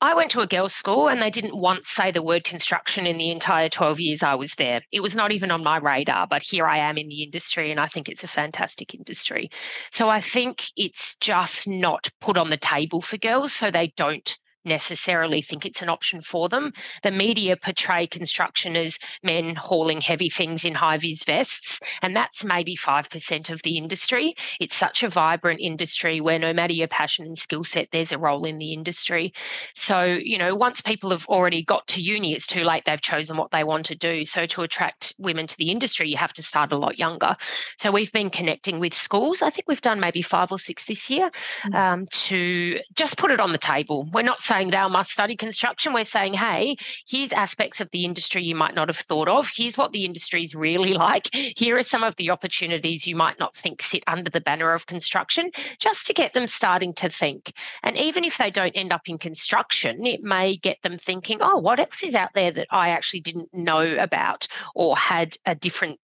I 0.00 0.14
went 0.14 0.30
to 0.32 0.40
a 0.40 0.46
girls' 0.46 0.74
school 0.74 1.08
and 1.08 1.22
they 1.22 1.30
didn't 1.30 1.56
once 1.56 1.88
say 1.88 2.10
the 2.10 2.22
word 2.22 2.44
construction 2.44 3.06
in 3.06 3.16
the 3.16 3.30
entire 3.30 3.70
12 3.70 3.98
years 3.98 4.22
I 4.22 4.34
was 4.34 4.54
there. 4.54 4.82
It 4.92 5.00
was 5.00 5.16
not 5.16 5.32
even 5.32 5.50
on 5.50 5.64
my 5.64 5.78
radar, 5.78 6.26
but 6.26 6.42
here 6.42 6.66
I 6.66 6.78
am 6.78 6.98
in 6.98 7.08
the 7.08 7.22
industry 7.22 7.70
and 7.70 7.80
I 7.80 7.86
think 7.86 8.08
it's 8.08 8.22
a 8.22 8.28
fantastic 8.28 8.94
industry. 8.94 9.50
So 9.90 10.10
I 10.10 10.20
think 10.20 10.64
it's 10.76 11.16
just 11.16 11.66
not 11.66 12.10
put 12.20 12.36
on 12.36 12.50
the 12.50 12.58
table 12.58 13.00
for 13.00 13.16
girls 13.16 13.54
so 13.54 13.70
they 13.70 13.94
don't 13.96 14.36
necessarily 14.66 15.40
think 15.40 15.64
it's 15.64 15.82
an 15.82 15.88
option 15.88 16.20
for 16.20 16.48
them. 16.48 16.72
The 17.02 17.10
media 17.10 17.56
portray 17.56 18.06
construction 18.06 18.76
as 18.76 18.98
men 19.22 19.54
hauling 19.54 20.00
heavy 20.00 20.28
things 20.28 20.64
in 20.64 20.74
high 20.74 20.98
vis 20.98 21.24
vests, 21.24 21.80
and 22.02 22.14
that's 22.14 22.44
maybe 22.44 22.76
5% 22.76 23.50
of 23.50 23.62
the 23.62 23.78
industry. 23.78 24.34
It's 24.60 24.74
such 24.74 25.02
a 25.02 25.08
vibrant 25.08 25.60
industry 25.60 26.20
where 26.20 26.38
no 26.38 26.52
matter 26.52 26.72
your 26.72 26.88
passion 26.88 27.26
and 27.26 27.38
skill 27.38 27.64
set, 27.64 27.88
there's 27.92 28.12
a 28.12 28.18
role 28.18 28.44
in 28.44 28.58
the 28.58 28.72
industry. 28.72 29.32
So, 29.74 30.04
you 30.04 30.38
know, 30.38 30.54
once 30.54 30.80
people 30.80 31.10
have 31.10 31.26
already 31.26 31.62
got 31.62 31.86
to 31.88 32.00
uni, 32.00 32.34
it's 32.34 32.46
too 32.46 32.64
late. 32.64 32.84
They've 32.84 33.00
chosen 33.00 33.36
what 33.36 33.50
they 33.50 33.64
want 33.64 33.86
to 33.86 33.94
do. 33.94 34.24
So, 34.24 34.46
to 34.46 34.62
attract 34.62 35.14
women 35.18 35.46
to 35.46 35.56
the 35.56 35.70
industry, 35.70 36.08
you 36.08 36.16
have 36.16 36.32
to 36.34 36.42
start 36.42 36.72
a 36.72 36.76
lot 36.76 36.98
younger. 36.98 37.36
So, 37.78 37.90
we've 37.92 38.12
been 38.12 38.30
connecting 38.30 38.80
with 38.80 38.94
schools. 38.94 39.42
I 39.42 39.50
think 39.50 39.68
we've 39.68 39.80
done 39.80 40.00
maybe 40.00 40.22
five 40.22 40.50
or 40.50 40.58
six 40.58 40.84
this 40.84 41.08
year 41.10 41.30
mm. 41.64 41.74
um, 41.74 42.06
to 42.06 42.80
just 42.94 43.18
put 43.18 43.30
it 43.30 43.40
on 43.40 43.52
the 43.52 43.58
table. 43.58 44.08
We're 44.12 44.22
not 44.22 44.40
saying 44.40 44.55
saying 44.56 44.70
thou 44.70 44.88
must 44.88 45.10
study 45.10 45.36
construction. 45.36 45.92
We're 45.92 46.06
saying, 46.06 46.32
hey, 46.32 46.76
here's 47.06 47.32
aspects 47.32 47.80
of 47.82 47.90
the 47.90 48.04
industry 48.06 48.42
you 48.42 48.54
might 48.54 48.74
not 48.74 48.88
have 48.88 48.96
thought 48.96 49.28
of. 49.28 49.50
Here's 49.54 49.76
what 49.76 49.92
the 49.92 50.06
industry 50.06 50.42
is 50.42 50.54
really 50.54 50.94
like. 51.06 51.28
Here 51.34 51.76
are 51.76 51.82
some 51.82 52.02
of 52.02 52.16
the 52.16 52.30
opportunities 52.30 53.06
you 53.06 53.16
might 53.16 53.38
not 53.38 53.54
think 53.54 53.82
sit 53.82 54.02
under 54.06 54.30
the 54.30 54.40
banner 54.40 54.72
of 54.72 54.86
construction, 54.86 55.50
just 55.78 56.06
to 56.06 56.14
get 56.14 56.32
them 56.32 56.46
starting 56.46 56.94
to 56.94 57.10
think. 57.10 57.52
And 57.82 57.98
even 57.98 58.24
if 58.24 58.38
they 58.38 58.50
don't 58.50 58.72
end 58.72 58.92
up 58.92 59.02
in 59.08 59.18
construction, 59.18 60.06
it 60.06 60.22
may 60.22 60.56
get 60.56 60.80
them 60.82 60.96
thinking, 60.96 61.38
oh, 61.42 61.58
what 61.58 61.78
else 61.78 62.02
is 62.02 62.14
out 62.14 62.30
there 62.34 62.52
that 62.52 62.68
I 62.70 62.90
actually 62.90 63.20
didn't 63.20 63.52
know 63.52 63.96
about 63.96 64.48
or 64.74 64.96
had 64.96 65.36
a 65.44 65.54
different 65.54 66.00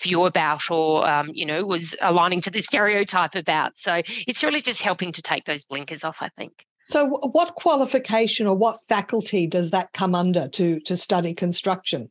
view 0.00 0.24
about 0.24 0.70
or 0.70 1.08
um, 1.08 1.30
you 1.32 1.44
know 1.44 1.64
was 1.64 1.96
aligning 2.00 2.40
to 2.40 2.50
the 2.50 2.60
stereotype 2.60 3.34
about 3.34 3.78
so 3.78 4.02
it's 4.26 4.44
really 4.44 4.60
just 4.60 4.82
helping 4.82 5.10
to 5.10 5.22
take 5.22 5.44
those 5.44 5.64
blinkers 5.64 6.04
off 6.04 6.18
i 6.20 6.28
think 6.36 6.66
so, 6.88 7.06
what 7.06 7.56
qualification 7.56 8.46
or 8.46 8.56
what 8.56 8.78
faculty 8.88 9.48
does 9.48 9.70
that 9.70 9.92
come 9.92 10.14
under 10.14 10.46
to, 10.48 10.78
to 10.80 10.96
study 10.96 11.34
construction? 11.34 12.10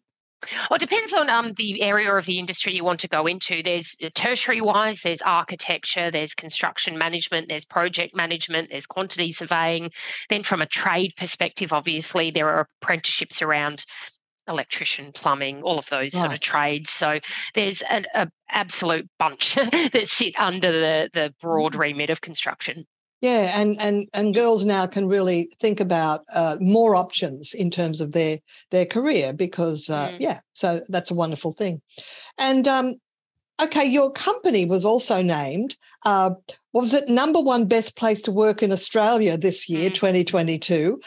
Well, 0.69 0.75
it 0.75 0.81
depends 0.81 1.13
on 1.13 1.29
um, 1.29 1.53
the 1.53 1.81
area 1.81 2.13
of 2.13 2.25
the 2.25 2.39
industry 2.39 2.73
you 2.75 2.83
want 2.83 2.99
to 2.99 3.07
go 3.07 3.25
into. 3.25 3.63
There's 3.63 3.95
uh, 4.03 4.09
tertiary 4.13 4.59
wise, 4.59 5.01
there's 5.01 5.21
architecture, 5.21 6.11
there's 6.11 6.35
construction 6.35 6.97
management, 6.97 7.47
there's 7.47 7.63
project 7.63 8.13
management, 8.13 8.69
there's 8.69 8.85
quantity 8.85 9.31
surveying. 9.31 9.91
Then, 10.27 10.43
from 10.43 10.61
a 10.61 10.67
trade 10.67 11.13
perspective, 11.15 11.71
obviously, 11.71 12.29
there 12.29 12.49
are 12.49 12.67
apprenticeships 12.81 13.41
around 13.41 13.85
electrician, 14.47 15.13
plumbing, 15.13 15.63
all 15.63 15.79
of 15.79 15.87
those 15.89 16.13
right. 16.13 16.21
sort 16.21 16.33
of 16.33 16.41
trades. 16.41 16.89
So 16.89 17.19
there's 17.53 17.81
an 17.83 18.05
absolute 18.49 19.09
bunch 19.17 19.55
that 19.55 20.07
sit 20.07 20.37
under 20.37 20.71
the, 20.71 21.09
the 21.13 21.33
broad 21.41 21.73
mm. 21.73 21.79
remit 21.79 22.09
of 22.09 22.19
construction. 22.19 22.85
Yeah, 23.21 23.59
and 23.59 23.79
and 23.79 24.07
and 24.13 24.35
girls 24.35 24.65
now 24.65 24.85
can 24.87 25.07
really 25.07 25.49
think 25.59 25.79
about 25.79 26.25
uh, 26.33 26.57
more 26.59 26.95
options 26.95 27.53
in 27.53 27.71
terms 27.71 28.01
of 28.01 28.11
their 28.11 28.39
their 28.71 28.85
career 28.85 29.33
because 29.33 29.89
uh, 29.89 30.09
mm. 30.09 30.17
yeah, 30.19 30.39
so 30.53 30.81
that's 30.89 31.11
a 31.11 31.15
wonderful 31.15 31.53
thing. 31.53 31.81
And 32.37 32.67
um, 32.67 32.95
okay, 33.61 33.85
your 33.85 34.11
company 34.11 34.65
was 34.65 34.85
also 34.85 35.21
named. 35.21 35.75
Uh, 36.05 36.31
was 36.73 36.93
it 36.93 37.07
number 37.07 37.39
one 37.39 37.67
best 37.67 37.95
place 37.95 38.21
to 38.23 38.31
work 38.31 38.61
in 38.61 38.71
Australia 38.71 39.37
this 39.37 39.69
year, 39.69 39.89
mm. 39.89 39.93
2022? 39.93 40.99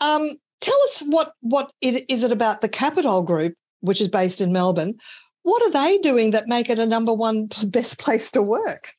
Um, 0.00 0.32
tell 0.60 0.82
us 0.84 1.02
what 1.06 1.34
what 1.40 1.70
it, 1.80 2.04
is 2.08 2.22
it 2.22 2.32
about 2.32 2.62
the 2.62 2.68
Capital 2.68 3.22
Group, 3.22 3.54
which 3.80 4.00
is 4.00 4.08
based 4.08 4.40
in 4.40 4.52
Melbourne. 4.52 4.94
What 5.42 5.62
are 5.62 5.70
they 5.70 5.98
doing 5.98 6.30
that 6.30 6.48
make 6.48 6.70
it 6.70 6.78
a 6.78 6.86
number 6.86 7.12
one 7.12 7.46
best 7.66 7.98
place 7.98 8.30
to 8.30 8.42
work? 8.42 8.94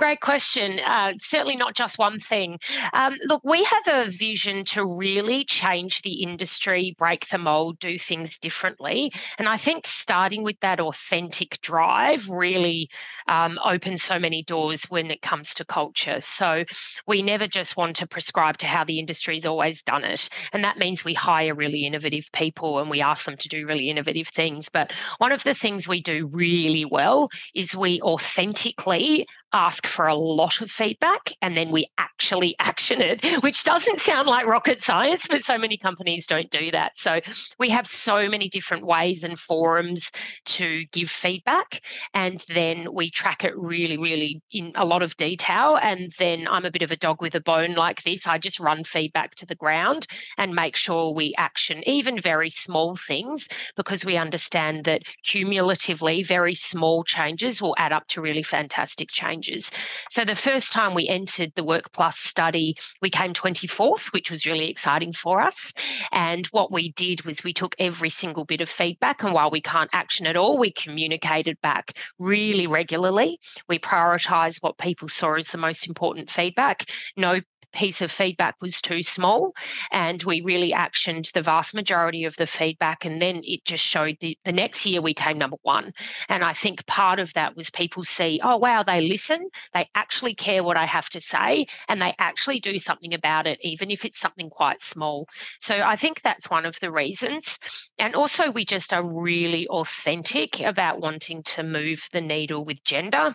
Great 0.00 0.20
question. 0.20 0.80
Uh, 0.82 1.12
certainly 1.18 1.56
not 1.56 1.74
just 1.74 1.98
one 1.98 2.18
thing. 2.18 2.58
Um, 2.94 3.16
look, 3.26 3.42
we 3.44 3.62
have 3.64 3.82
a 3.86 4.08
vision 4.08 4.64
to 4.64 4.96
really 4.96 5.44
change 5.44 6.00
the 6.00 6.22
industry, 6.22 6.94
break 6.96 7.28
the 7.28 7.36
mold, 7.36 7.78
do 7.80 7.98
things 7.98 8.38
differently. 8.38 9.12
And 9.36 9.46
I 9.46 9.58
think 9.58 9.86
starting 9.86 10.42
with 10.42 10.58
that 10.60 10.80
authentic 10.80 11.60
drive 11.60 12.30
really 12.30 12.88
um, 13.28 13.58
opens 13.62 14.02
so 14.02 14.18
many 14.18 14.42
doors 14.42 14.84
when 14.84 15.10
it 15.10 15.20
comes 15.20 15.52
to 15.56 15.66
culture. 15.66 16.22
So 16.22 16.64
we 17.06 17.20
never 17.20 17.46
just 17.46 17.76
want 17.76 17.94
to 17.96 18.08
prescribe 18.08 18.56
to 18.58 18.66
how 18.66 18.84
the 18.84 18.98
industry's 18.98 19.44
always 19.44 19.82
done 19.82 20.04
it. 20.04 20.30
And 20.54 20.64
that 20.64 20.78
means 20.78 21.04
we 21.04 21.12
hire 21.12 21.54
really 21.54 21.84
innovative 21.84 22.32
people 22.32 22.78
and 22.78 22.88
we 22.88 23.02
ask 23.02 23.26
them 23.26 23.36
to 23.36 23.48
do 23.50 23.66
really 23.66 23.90
innovative 23.90 24.28
things. 24.28 24.70
But 24.70 24.94
one 25.18 25.30
of 25.30 25.44
the 25.44 25.52
things 25.52 25.86
we 25.86 26.00
do 26.00 26.30
really 26.32 26.86
well 26.86 27.28
is 27.54 27.76
we 27.76 28.00
authentically 28.00 29.26
ask 29.52 29.86
for 29.86 30.06
a 30.06 30.14
lot 30.14 30.60
of 30.60 30.70
feedback 30.70 31.32
and 31.42 31.56
then 31.56 31.70
we 31.70 31.86
actually 31.98 32.54
action 32.60 33.00
it, 33.00 33.24
which 33.42 33.64
doesn't 33.64 33.98
sound 33.98 34.28
like 34.28 34.46
rocket 34.46 34.80
science, 34.82 35.26
but 35.26 35.42
so 35.42 35.58
many 35.58 35.76
companies 35.76 36.26
don't 36.26 36.50
do 36.50 36.70
that. 36.70 36.96
So 36.96 37.20
we 37.58 37.70
have 37.70 37.86
so 37.86 38.28
many 38.28 38.48
different 38.48 38.86
ways 38.86 39.24
and 39.24 39.38
forums 39.38 40.10
to 40.46 40.84
give 40.92 41.10
feedback. 41.10 41.82
And 42.14 42.44
then 42.48 42.88
we 42.92 43.10
track 43.10 43.44
it 43.44 43.56
really, 43.56 43.96
really 43.96 44.42
in 44.52 44.72
a 44.74 44.84
lot 44.84 45.02
of 45.02 45.16
detail. 45.16 45.78
And 45.80 46.12
then 46.18 46.46
I'm 46.48 46.64
a 46.64 46.70
bit 46.70 46.82
of 46.82 46.92
a 46.92 46.96
dog 46.96 47.20
with 47.20 47.34
a 47.34 47.40
bone 47.40 47.74
like 47.74 48.02
this. 48.02 48.26
I 48.26 48.38
just 48.38 48.60
run 48.60 48.84
feedback 48.84 49.34
to 49.36 49.46
the 49.46 49.54
ground 49.54 50.06
and 50.38 50.54
make 50.54 50.76
sure 50.76 51.12
we 51.12 51.34
action 51.36 51.82
even 51.88 52.20
very 52.20 52.50
small 52.50 52.96
things 52.96 53.48
because 53.76 54.04
we 54.04 54.16
understand 54.16 54.84
that 54.84 55.02
cumulatively, 55.24 56.22
very 56.22 56.54
small 56.54 57.04
changes 57.04 57.60
will 57.60 57.74
add 57.78 57.92
up 57.92 58.06
to 58.08 58.20
really 58.20 58.42
fantastic 58.42 59.10
change 59.10 59.39
changes. 59.40 59.70
So 60.10 60.24
the 60.24 60.34
first 60.34 60.72
time 60.72 60.94
we 60.94 61.08
entered 61.08 61.52
the 61.54 61.64
Work 61.64 61.92
Plus 61.92 62.18
study, 62.18 62.76
we 63.00 63.10
came 63.10 63.32
24th, 63.32 64.12
which 64.12 64.30
was 64.30 64.46
really 64.46 64.68
exciting 64.68 65.12
for 65.12 65.40
us. 65.40 65.72
And 66.12 66.46
what 66.48 66.72
we 66.72 66.92
did 66.92 67.24
was 67.24 67.44
we 67.44 67.52
took 67.52 67.74
every 67.78 68.10
single 68.10 68.44
bit 68.44 68.60
of 68.60 68.68
feedback, 68.68 69.22
and 69.22 69.32
while 69.32 69.50
we 69.50 69.60
can't 69.60 69.90
action 69.92 70.26
it 70.26 70.36
all, 70.36 70.58
we 70.58 70.72
communicated 70.72 71.60
back 71.62 71.96
really 72.18 72.66
regularly. 72.66 73.38
We 73.68 73.78
prioritised 73.78 74.62
what 74.62 74.78
people 74.78 75.08
saw 75.08 75.34
as 75.34 75.48
the 75.48 75.58
most 75.58 75.86
important 75.86 76.30
feedback. 76.30 76.90
No 77.16 77.40
piece 77.72 78.00
of 78.02 78.10
feedback 78.10 78.56
was 78.60 78.80
too 78.80 79.02
small. 79.02 79.52
And 79.90 80.22
we 80.22 80.40
really 80.40 80.72
actioned 80.72 81.32
the 81.32 81.42
vast 81.42 81.74
majority 81.74 82.24
of 82.24 82.36
the 82.36 82.46
feedback. 82.46 83.04
And 83.04 83.20
then 83.20 83.42
it 83.44 83.64
just 83.64 83.84
showed 83.84 84.16
the, 84.20 84.36
the 84.44 84.52
next 84.52 84.86
year 84.86 85.00
we 85.00 85.14
came 85.14 85.38
number 85.38 85.58
one. 85.62 85.92
And 86.28 86.44
I 86.44 86.52
think 86.52 86.86
part 86.86 87.18
of 87.18 87.32
that 87.34 87.56
was 87.56 87.70
people 87.70 88.04
see, 88.04 88.40
oh, 88.42 88.56
wow, 88.56 88.82
they 88.82 89.00
listen, 89.00 89.48
they 89.74 89.88
actually 89.94 90.34
care 90.34 90.62
what 90.62 90.76
I 90.76 90.86
have 90.86 91.08
to 91.10 91.20
say, 91.20 91.66
and 91.88 92.00
they 92.00 92.14
actually 92.18 92.60
do 92.60 92.78
something 92.78 93.14
about 93.14 93.46
it, 93.46 93.58
even 93.62 93.90
if 93.90 94.04
it's 94.04 94.18
something 94.18 94.50
quite 94.50 94.80
small. 94.80 95.26
So 95.60 95.76
I 95.76 95.96
think 95.96 96.22
that's 96.22 96.50
one 96.50 96.66
of 96.66 96.78
the 96.80 96.92
reasons. 96.92 97.58
And 97.98 98.14
also, 98.14 98.50
we 98.50 98.64
just 98.64 98.92
are 98.92 99.06
really 99.06 99.66
authentic 99.68 100.60
about 100.60 101.00
wanting 101.00 101.42
to 101.44 101.62
move 101.62 102.06
the 102.12 102.20
needle 102.20 102.64
with 102.64 102.82
gender 102.84 103.34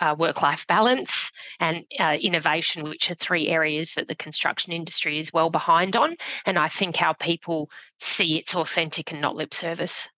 uh, 0.00 0.14
work 0.18 0.42
life 0.42 0.66
balance 0.66 1.30
and 1.60 1.84
uh, 1.98 2.16
innovation, 2.20 2.84
which 2.84 3.10
are 3.10 3.14
three 3.14 3.48
areas 3.48 3.94
that 3.94 4.08
the 4.08 4.14
construction 4.14 4.72
industry 4.72 5.18
is 5.18 5.32
well 5.32 5.50
behind 5.50 5.96
on. 5.96 6.16
And 6.46 6.58
I 6.58 6.68
think 6.68 7.02
our 7.02 7.14
people 7.14 7.70
see 7.98 8.38
it's 8.38 8.54
authentic 8.54 9.10
and 9.10 9.20
not 9.20 9.36
lip 9.36 9.54
service. 9.54 10.08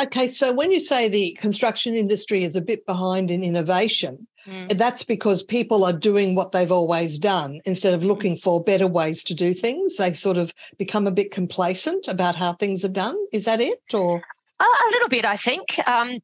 Okay, 0.00 0.26
so 0.26 0.52
when 0.52 0.72
you 0.72 0.80
say 0.80 1.08
the 1.08 1.36
construction 1.40 1.94
industry 1.94 2.42
is 2.42 2.56
a 2.56 2.60
bit 2.60 2.84
behind 2.84 3.30
in 3.30 3.42
innovation, 3.42 4.26
mm. 4.46 4.76
that's 4.76 5.04
because 5.04 5.42
people 5.42 5.84
are 5.84 5.92
doing 5.92 6.34
what 6.34 6.52
they've 6.52 6.72
always 6.72 7.18
done 7.18 7.60
instead 7.64 7.94
of 7.94 8.02
mm. 8.02 8.06
looking 8.06 8.36
for 8.36 8.62
better 8.62 8.86
ways 8.86 9.22
to 9.24 9.34
do 9.34 9.54
things. 9.54 9.96
They 9.96 10.12
sort 10.12 10.36
of 10.36 10.52
become 10.76 11.06
a 11.06 11.12
bit 11.12 11.30
complacent 11.30 12.08
about 12.08 12.34
how 12.34 12.54
things 12.54 12.84
are 12.84 12.88
done. 12.88 13.16
Is 13.32 13.44
that 13.44 13.60
it, 13.60 13.80
or? 13.92 14.22
A 14.60 14.90
little 14.90 15.08
bit, 15.08 15.24
I 15.24 15.36
think. 15.36 15.78
Um, 15.88 16.18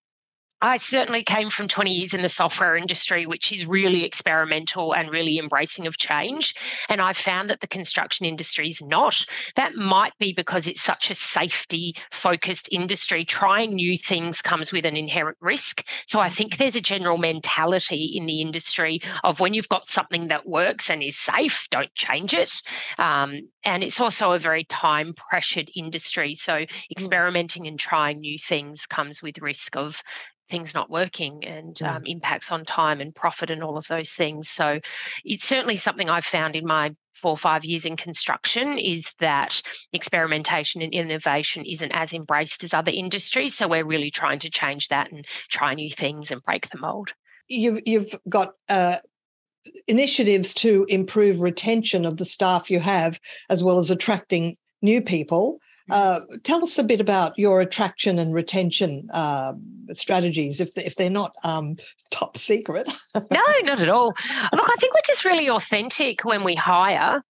I 0.63 0.77
certainly 0.77 1.23
came 1.23 1.49
from 1.49 1.69
20 1.69 1.91
years 1.91 2.13
in 2.13 2.23
the 2.23 2.29
software 2.29 2.77
industry, 2.77 3.25
which 3.25 3.51
is 3.51 3.67
really 3.67 4.05
experimental 4.05 4.95
and 4.95 5.11
really 5.11 5.39
embracing 5.39 5.87
of 5.87 5.97
change. 5.97 6.55
And 6.89 7.01
I 7.01 7.15
found 7.15 7.49
that 7.49 7.61
the 7.61 7.67
construction 7.67 8.27
industry 8.27 8.69
is 8.69 8.83
not. 8.83 9.25
That 9.57 9.75
might 9.75 10.17
be 10.19 10.33
because 10.33 10.69
it's 10.69 10.83
such 10.83 11.11
a 11.11 11.15
safety 11.15 11.95
focused 12.11 12.69
industry. 12.71 13.25
Trying 13.25 13.75
new 13.75 13.97
things 13.97 14.43
comes 14.43 14.73
with 14.73 14.85
an 14.85 14.97
inherent 14.97 15.39
risk. 15.41 15.85
So 16.07 16.21
I 16.21 16.29
think 16.29 16.57
there's 16.57 16.77
a 16.77 16.81
general 16.81 17.17
mentality 17.17 18.13
in 18.15 18.27
the 18.27 18.41
industry 18.43 19.01
of 19.25 19.41
when 19.41 19.55
you've 19.55 19.69
got 19.69 19.87
something 19.87 20.29
that 20.29 20.47
works 20.47 20.91
and 20.91 21.03
is 21.03 21.17
safe, 21.17 21.69
don't 21.71 21.95
change 21.95 22.35
it. 22.35 22.61
Um, 22.99 23.49
and 23.65 23.83
it's 23.83 24.01
also 24.01 24.33
a 24.33 24.39
very 24.39 24.65
time 24.65 25.15
pressured 25.15 25.71
industry. 25.75 26.35
So 26.35 26.53
mm. 26.53 26.69
experimenting 26.91 27.67
and 27.67 27.79
trying 27.79 28.21
new 28.21 28.39
things 28.39 28.87
comes 28.87 29.23
with 29.23 29.39
risk 29.39 29.77
of 29.77 30.03
things 30.51 30.75
not 30.75 30.91
working 30.91 31.45
and 31.45 31.81
um, 31.83 32.03
impacts 32.07 32.53
on 32.53 32.65
time 32.65 33.01
and 33.01 33.15
profit 33.15 33.51
and 33.51 33.63
all 33.63 33.77
of 33.77 33.87
those 33.89 34.13
things. 34.13 34.49
So 34.49 34.81
it's 35.25 35.45
certainly 35.45 35.77
something 35.77 36.11
I've 36.11 36.25
found 36.25 36.57
in 36.57 36.67
my 36.67 36.95
four 37.15 37.33
or 37.33 37.37
five 37.37 37.65
years 37.65 37.85
in 37.85 37.97
construction 37.97 38.79
is 38.79 39.15
that 39.19 39.63
experimentation 39.93 40.83
and 40.83 40.93
innovation 40.93 41.65
isn't 41.65 41.93
as 41.93 42.13
embraced 42.13 42.65
as 42.65 42.75
other 42.75 42.93
industries. 42.93 43.55
So 43.55 43.69
we're 43.69 43.85
really 43.85 44.11
trying 44.11 44.39
to 44.41 44.51
change 44.51 44.89
that 44.89 45.13
and 45.13 45.27
try 45.49 45.75
new 45.75 45.91
things 45.91 46.31
and 46.31 46.43
break 46.43 46.69
the 46.71 46.79
mold. 46.79 47.13
You've 47.49 47.81
you've 47.85 48.15
got 48.29 48.53
uh, 48.69 48.99
initiatives 49.87 50.55
to 50.55 50.87
improve 50.89 51.41
retention 51.41 52.07
of 52.07 52.17
the 52.17 52.25
staff 52.25 52.71
you 52.71 52.81
have, 52.81 53.21
as 53.49 53.63
well 53.63 53.79
as 53.79 53.91
attracting 53.91 54.57
new 54.83 55.03
people. 55.03 55.59
Uh, 55.91 56.21
tell 56.43 56.63
us 56.63 56.79
a 56.79 56.85
bit 56.85 57.01
about 57.01 57.39
your 57.39 57.61
attraction 57.61 58.19
and 58.19 58.35
retention 58.35 59.09
uh, 59.13 59.53
strategies, 59.93 60.61
if, 60.61 60.75
they, 60.75 60.85
if 60.85 60.97
they're 60.97 61.11
not 61.11 61.35
um, 61.45 61.77
top 62.11 62.37
secret. 62.37 62.89
no, 63.15 63.45
not 63.63 63.81
at 63.81 63.89
all. 63.89 64.09
Look, 64.53 64.71
I 64.71 64.77
think 64.79 64.95
we're 64.95 65.01
just 65.07 65.25
really 65.25 65.49
authentic 65.49 66.25
when 66.25 66.45
we 66.45 66.55
hire. 66.55 67.23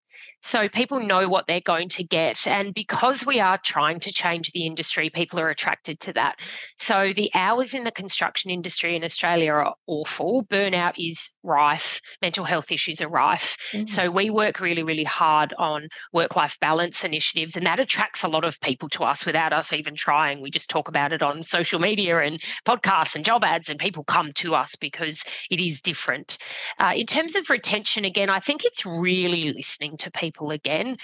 So 0.43 0.69
people 0.69 1.01
know 1.01 1.29
what 1.29 1.47
they're 1.47 1.61
going 1.61 1.89
to 1.91 2.05
get. 2.05 2.47
And 2.47 2.75
because 2.75 3.27
we 3.27 3.41
are 3.41 3.59
trying 3.59 4.01
to 4.01 4.13
change 4.13 4.51
the 4.53 4.67
industry, 4.67 5.11
people 5.11 5.39
are 5.39 5.51
attracted 5.51 6.01
to 6.01 6.13
that. 6.15 6.37
So 6.79 7.13
the 7.15 7.31
hours 7.35 7.75
in 7.75 7.85
the 7.85 7.93
construction 7.93 8.51
industry 8.51 8.97
in 8.97 9.05
Australia 9.05 9.53
are 9.53 9.75
awful. 9.87 10.45
Burnout 10.45 10.95
is 10.97 11.35
rife, 11.43 12.01
mental 12.23 12.45
health 12.45 12.73
issues 12.73 13.03
are 13.03 13.09
rife. 13.09 13.57
Mm-hmm. 13.73 13.87
So 13.87 14.11
we 14.11 14.31
work 14.31 14.61
really, 14.61 14.83
really 14.83 15.05
hard 15.05 15.53
on 15.59 15.89
work 16.13 16.37
life 16.37 16.59
balance 16.61 17.05
initiatives, 17.05 17.57
and 17.57 17.67
that 17.67 17.81
attracts 17.81 18.25
a 18.25 18.29
lot 18.29 18.45
of 18.45 18.59
people 18.61 18.89
to 18.91 19.05
us 19.05 19.27
without 19.27 19.53
us 19.53 19.73
even 19.73 19.95
trying. 19.95 20.41
We 20.41 20.51
just 20.51 20.71
talk 20.71 20.89
about 20.89 21.13
it 21.13 21.23
on 21.23 21.43
social 21.43 21.79
media 21.79 22.19
and 22.21 22.41
podcasts 22.65 23.15
and 23.15 23.25
job 23.25 23.45
ads, 23.45 23.69
and 23.69 23.79
people 23.79 24.05
come 24.05 24.33
to 24.37 24.55
us 24.55 24.75
because 24.77 25.23
it 25.51 25.61
is 25.61 25.83
different. 25.83 26.39
Uh, 26.79 26.93
in 26.97 27.07
terms 27.07 27.37
of 27.37 27.51
retention, 27.51 28.05
again, 28.05 28.31
I 28.31 28.41
think 28.41 28.65
it's 28.65 28.87
really 28.87 29.53
listening 29.53 29.97
to 29.99 30.11
people 30.11 30.30
people 30.31 30.51
again. 30.51 30.97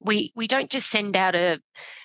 We 0.00 0.32
we 0.36 0.46
don't 0.46 0.70
just 0.70 0.90
send 0.90 1.16
out 1.16 1.34
a 1.34 1.60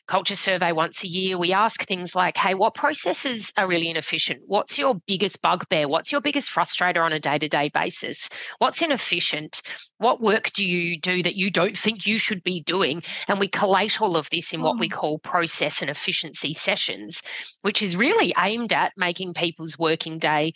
culture 0.07 0.35
survey 0.35 0.71
once 0.71 1.03
a 1.03 1.07
year. 1.07 1.37
We 1.37 1.53
ask 1.53 1.85
things 1.85 2.15
like, 2.15 2.35
hey, 2.35 2.55
what 2.55 2.73
processes 2.73 3.53
are 3.57 3.67
really 3.67 3.89
inefficient? 3.89 4.41
What's 4.47 4.79
your 4.79 4.95
biggest 5.05 5.41
bugbear? 5.41 5.87
What's 5.87 6.11
your 6.11 6.21
biggest 6.21 6.49
frustrator 6.49 7.05
on 7.05 7.13
a 7.13 7.19
day-to-day 7.19 7.69
basis? 7.75 8.27
What's 8.57 8.81
inefficient? 8.81 9.61
What 9.97 10.19
work 10.19 10.51
do 10.53 10.65
you 10.65 10.99
do 10.99 11.21
that 11.21 11.35
you 11.35 11.51
don't 11.51 11.77
think 11.77 12.07
you 12.07 12.17
should 12.17 12.43
be 12.43 12.63
doing? 12.63 13.03
And 13.27 13.39
we 13.39 13.49
collate 13.49 14.01
all 14.01 14.17
of 14.17 14.29
this 14.31 14.51
in 14.51 14.63
what 14.63 14.79
we 14.79 14.89
mm. 14.89 14.93
call 14.93 15.19
process 15.19 15.81
and 15.81 15.91
efficiency 15.91 16.53
sessions, 16.53 17.21
which 17.61 17.83
is 17.83 17.95
really 17.95 18.33
aimed 18.39 18.73
at 18.73 18.93
making 18.97 19.35
people's 19.35 19.77
working 19.77 20.17
day 20.17 20.53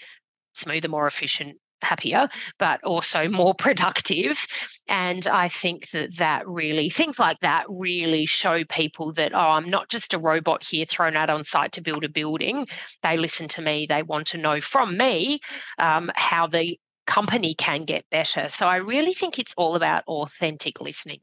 smoother, 0.56 0.88
more 0.88 1.08
efficient, 1.08 1.58
happier, 1.84 2.30
but 2.58 2.84
also 2.84 3.28
more 3.28 3.54
productive. 3.58 4.46
And 4.88 5.28
I 5.28 5.50
think 5.50 5.90
that 5.92 6.18
that 6.18 6.48
really, 6.48 6.90
things 6.90 7.20
like 7.20 7.40
that 7.42 7.66
really 7.70 8.26
show 8.26 8.64
people 8.66 9.14
that, 9.14 9.34
oh, 9.34 9.40
I'm 9.40 9.70
not 9.70 9.90
just 9.90 10.14
a 10.14 10.20
robot 10.20 10.64
here 10.64 10.86
thrown 10.86 11.16
out 11.16 11.30
on 11.30 11.44
site 11.44 11.74
to 11.74 11.82
build 11.82 12.04
a 12.04 12.10
building. 12.10 12.68
They 13.02 13.18
listen 13.18 13.48
to 13.50 13.62
me, 13.62 13.86
they 13.88 14.04
want 14.04 14.28
to 14.28 14.38
know 14.38 14.62
from 14.62 14.98
me 14.98 15.40
um, 15.78 16.12
how 16.16 16.48
the 16.48 16.80
company 17.06 17.54
can 17.54 17.84
get 17.84 18.06
better. 18.10 18.50
So 18.50 18.68
I 18.68 18.78
really 18.78 19.14
think 19.14 19.40
it's 19.40 19.54
all 19.58 19.76
about 19.76 20.04
authentic 20.08 20.82
listening. 20.82 21.20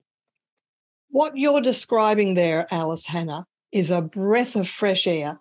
What 1.11 1.33
you're 1.37 1.61
describing 1.61 2.35
there, 2.35 2.67
Alice 2.71 3.07
Hannah, 3.07 3.47
is 3.73 3.91
a 3.91 4.03
breath 4.03 4.57
of 4.57 4.69
fresh 4.69 5.07
air. 5.07 5.41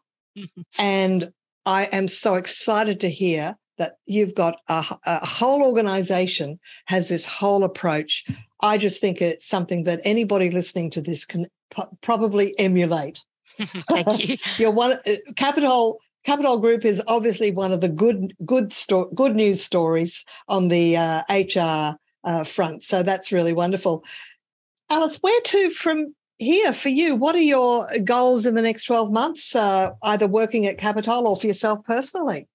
and 0.80 1.32
I 1.66 1.84
am 1.86 2.08
so 2.08 2.36
excited 2.36 3.02
to 3.02 3.10
hear 3.10 3.56
that 3.80 3.98
you've 4.06 4.36
got 4.36 4.60
a, 4.68 4.86
a 5.06 5.26
whole 5.26 5.64
organization 5.64 6.60
has 6.86 7.10
this 7.10 7.26
whole 7.26 7.64
approach. 7.64 8.26
I 8.62 8.78
just 8.78 9.02
think 9.02 9.22
it's 9.22 9.48
something 9.48 9.86
that 9.86 10.02
anybody 10.04 10.52
listening 10.52 10.92
to 10.92 11.02
this 11.02 11.26
can 11.26 11.48
probably 12.02 12.58
emulate. 12.60 13.24
Thank 13.58 14.30
you. 14.30 14.38
You're 14.58 14.72
one 14.72 15.00
uh, 15.08 15.16
Capital 15.36 16.00
Capital 16.24 16.60
Group 16.60 16.86
is 16.86 17.02
obviously 17.08 17.52
one 17.52 17.72
of 17.72 17.82
the 17.82 17.90
good 17.90 18.36
good 18.46 18.72
sto- 18.72 19.10
good 19.16 19.36
news 19.36 19.64
stories 19.64 20.26
on 20.48 20.68
the 20.68 20.98
uh, 20.98 21.24
HR 21.30 21.98
uh, 22.24 22.44
front. 22.44 22.84
So 22.84 23.02
that's 23.02 23.32
really 23.32 23.54
wonderful. 23.54 24.04
Alice, 24.90 25.18
where 25.22 25.42
to 25.42 25.70
from 25.70 26.14
here 26.38 26.74
for 26.74 26.90
you? 26.90 27.16
What 27.16 27.36
are 27.36 27.42
your 27.42 27.88
goals 28.04 28.46
in 28.46 28.56
the 28.56 28.62
next 28.62 28.84
12 28.86 29.12
months, 29.12 29.56
uh, 29.56 29.92
either 30.04 30.28
working 30.28 30.66
at 30.66 30.78
Capital 30.78 31.28
or 31.28 31.36
for 31.36 31.48
yourself 31.48 31.80
personally? 31.86 32.48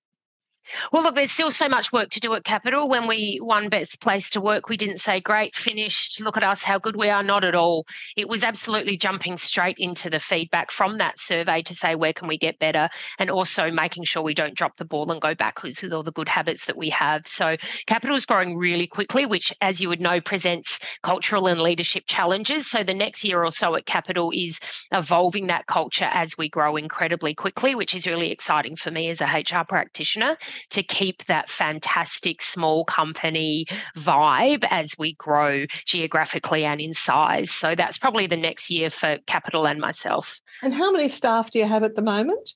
Well, 0.93 1.03
look, 1.03 1.15
there's 1.15 1.31
still 1.31 1.51
so 1.51 1.69
much 1.69 1.93
work 1.93 2.11
to 2.11 2.21
do 2.21 2.35
at 2.35 2.45
Capital. 2.45 2.89
When 2.89 3.07
we 3.07 3.39
won 3.43 3.69
Best 3.69 4.01
Place 4.01 4.31
to 4.31 4.41
Work, 4.41 4.69
we 4.69 4.77
didn't 4.77 4.99
say, 4.99 5.21
great, 5.21 5.55
finished, 5.55 6.21
look 6.21 6.37
at 6.37 6.43
us, 6.45 6.63
how 6.63 6.79
good 6.79 6.97
we 6.97 7.11
are. 7.11 7.23
Not 7.23 7.45
at 7.45 7.55
all. 7.55 7.87
It 8.17 8.29
was 8.29 8.45
absolutely 8.45 8.97
jumping 8.97 9.37
straight 9.37 9.77
into 9.79 10.09
the 10.09 10.21
feedback 10.21 10.71
from 10.71 10.99
that 10.99 11.19
survey 11.19 11.63
to 11.63 11.75
say, 11.75 11.95
where 11.95 12.13
can 12.13 12.29
we 12.29 12.39
get 12.39 12.59
better? 12.59 12.89
And 13.19 13.31
also 13.31 13.71
making 13.71 14.05
sure 14.05 14.23
we 14.23 14.35
don't 14.35 14.55
drop 14.55 14.77
the 14.77 14.85
ball 14.85 15.11
and 15.11 15.21
go 15.21 15.35
backwards 15.35 15.83
with 15.83 15.93
all 15.93 16.03
the 16.03 16.13
good 16.13 16.29
habits 16.29 16.67
that 16.67 16.77
we 16.77 16.91
have. 16.91 17.27
So, 17.27 17.57
Capital 17.87 18.17
is 18.17 18.27
growing 18.27 18.57
really 18.57 18.87
quickly, 18.87 19.27
which, 19.27 19.53
as 19.61 19.81
you 19.81 19.89
would 19.89 20.01
know, 20.01 20.21
presents 20.21 20.81
cultural 21.03 21.47
and 21.47 21.61
leadership 21.61 22.05
challenges. 22.07 22.71
So, 22.71 22.83
the 22.83 22.95
next 22.95 23.25
year 23.25 23.45
or 23.45 23.51
so 23.51 23.75
at 23.75 23.87
Capital 23.87 24.31
is 24.35 24.61
evolving 24.93 25.49
that 25.49 25.67
culture 25.67 26.09
as 26.11 26.37
we 26.39 26.49
grow 26.49 26.77
incredibly 26.77 27.35
quickly, 27.35 27.75
which 27.75 27.95
is 27.95 28.07
really 28.07 28.31
exciting 28.31 28.77
for 28.77 28.91
me 28.91 29.11
as 29.11 29.21
a 29.21 29.27
HR 29.27 29.65
practitioner 29.65 30.37
to 30.71 30.83
keep 30.83 31.25
that 31.27 31.49
fantastic 31.49 32.43
small 32.43 32.85
company 32.85 33.67
vibe 33.97 34.65
as 34.71 34.95
we 34.99 35.15
grow 35.15 35.67
geographically 35.87 36.65
and 36.65 36.81
in 36.81 36.95
size. 36.95 37.51
So 37.51 37.75
that's 37.75 37.99
probably 37.99 38.27
the 38.27 38.37
next 38.37 38.71
year 38.71 38.91
for 38.91 39.19
Capital 39.27 39.67
and 39.67 39.81
myself. 39.81 40.41
And 40.63 40.75
how 40.75 40.91
many 40.91 41.09
staff 41.09 41.51
do 41.51 41.59
you 41.59 41.67
have 41.67 41.83
at 41.83 41.95
the 41.95 42.03
moment? 42.03 42.53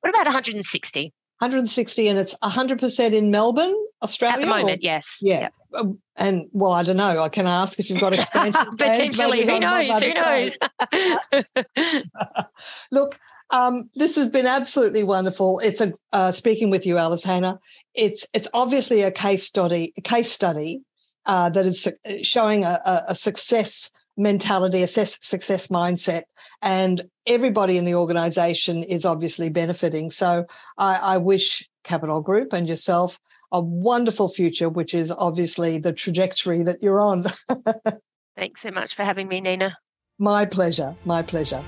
What 0.00 0.10
about 0.10 0.26
160? 0.26 1.12
160 1.40 2.08
and 2.08 2.18
it's 2.18 2.34
100% 2.42 3.12
in 3.14 3.30
Melbourne, 3.30 3.74
Australia? 4.02 4.36
At 4.36 4.40
the 4.42 4.46
moment, 4.46 4.80
or? 4.80 4.82
yes. 4.82 5.20
Yeah. 5.22 5.40
Yep. 5.40 5.54
Um, 5.72 5.98
and 6.16 6.48
well, 6.52 6.72
I 6.72 6.82
don't 6.82 6.96
know. 6.96 7.22
I 7.22 7.28
can 7.30 7.46
ask 7.46 7.78
if 7.80 7.88
you've 7.88 8.00
got 8.00 8.12
expansion. 8.12 8.66
Potentially. 8.76 9.46
Who 9.46 9.60
knows? 9.60 10.02
Who 10.02 10.14
knows? 10.14 10.58
Look, 12.92 13.18
um, 13.50 13.90
this 13.94 14.16
has 14.16 14.28
been 14.28 14.46
absolutely 14.46 15.02
wonderful. 15.02 15.58
It's 15.60 15.80
a 15.80 15.92
uh, 16.12 16.32
speaking 16.32 16.70
with 16.70 16.86
you, 16.86 16.98
Alice 16.98 17.24
Hannah. 17.24 17.58
It's 17.94 18.26
it's 18.32 18.48
obviously 18.54 19.02
a 19.02 19.10
case 19.10 19.44
study, 19.44 19.92
a 19.96 20.00
case 20.00 20.30
study 20.30 20.82
uh, 21.26 21.50
that 21.50 21.66
is 21.66 21.88
showing 22.22 22.64
a, 22.64 23.04
a 23.08 23.14
success 23.14 23.90
mentality, 24.16 24.82
a 24.82 24.88
success 24.88 25.68
mindset, 25.68 26.22
and 26.62 27.02
everybody 27.26 27.78
in 27.78 27.84
the 27.84 27.94
organisation 27.94 28.82
is 28.82 29.04
obviously 29.04 29.48
benefiting. 29.48 30.10
So 30.10 30.44
I, 30.78 30.96
I 30.96 31.16
wish 31.18 31.68
Capital 31.84 32.20
Group 32.20 32.52
and 32.52 32.68
yourself 32.68 33.18
a 33.52 33.60
wonderful 33.60 34.28
future, 34.28 34.68
which 34.68 34.94
is 34.94 35.10
obviously 35.10 35.78
the 35.78 35.92
trajectory 35.92 36.62
that 36.62 36.82
you're 36.82 37.00
on. 37.00 37.26
Thanks 38.36 38.60
so 38.60 38.70
much 38.70 38.94
for 38.94 39.02
having 39.02 39.28
me, 39.28 39.40
Nina. 39.40 39.76
My 40.18 40.46
pleasure. 40.46 40.94
My 41.04 41.22
pleasure. 41.22 41.64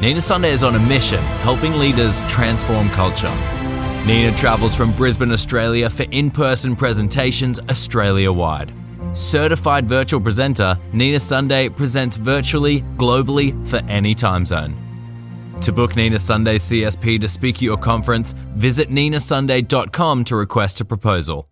Nina 0.00 0.20
Sunday 0.20 0.50
is 0.52 0.62
on 0.62 0.76
a 0.76 0.78
mission 0.78 1.20
helping 1.42 1.76
leaders 1.76 2.22
transform 2.28 2.88
culture. 2.90 3.34
Nina 4.06 4.30
travels 4.36 4.72
from 4.72 4.92
Brisbane, 4.92 5.32
Australia 5.32 5.90
for 5.90 6.04
in 6.12 6.30
person 6.30 6.76
presentations 6.76 7.58
Australia 7.68 8.30
wide. 8.30 8.72
Certified 9.12 9.88
virtual 9.88 10.20
presenter, 10.20 10.78
Nina 10.92 11.18
Sunday 11.18 11.68
presents 11.68 12.16
virtually, 12.16 12.82
globally, 12.96 13.52
for 13.66 13.78
any 13.90 14.14
time 14.14 14.44
zone. 14.44 14.76
To 15.62 15.72
book 15.72 15.96
Nina 15.96 16.20
Sunday 16.20 16.58
CSP 16.58 17.20
to 17.20 17.28
speak 17.28 17.56
at 17.56 17.62
your 17.62 17.76
conference, 17.76 18.36
visit 18.54 18.90
ninasunday.com 18.90 20.22
to 20.26 20.36
request 20.36 20.80
a 20.80 20.84
proposal. 20.84 21.48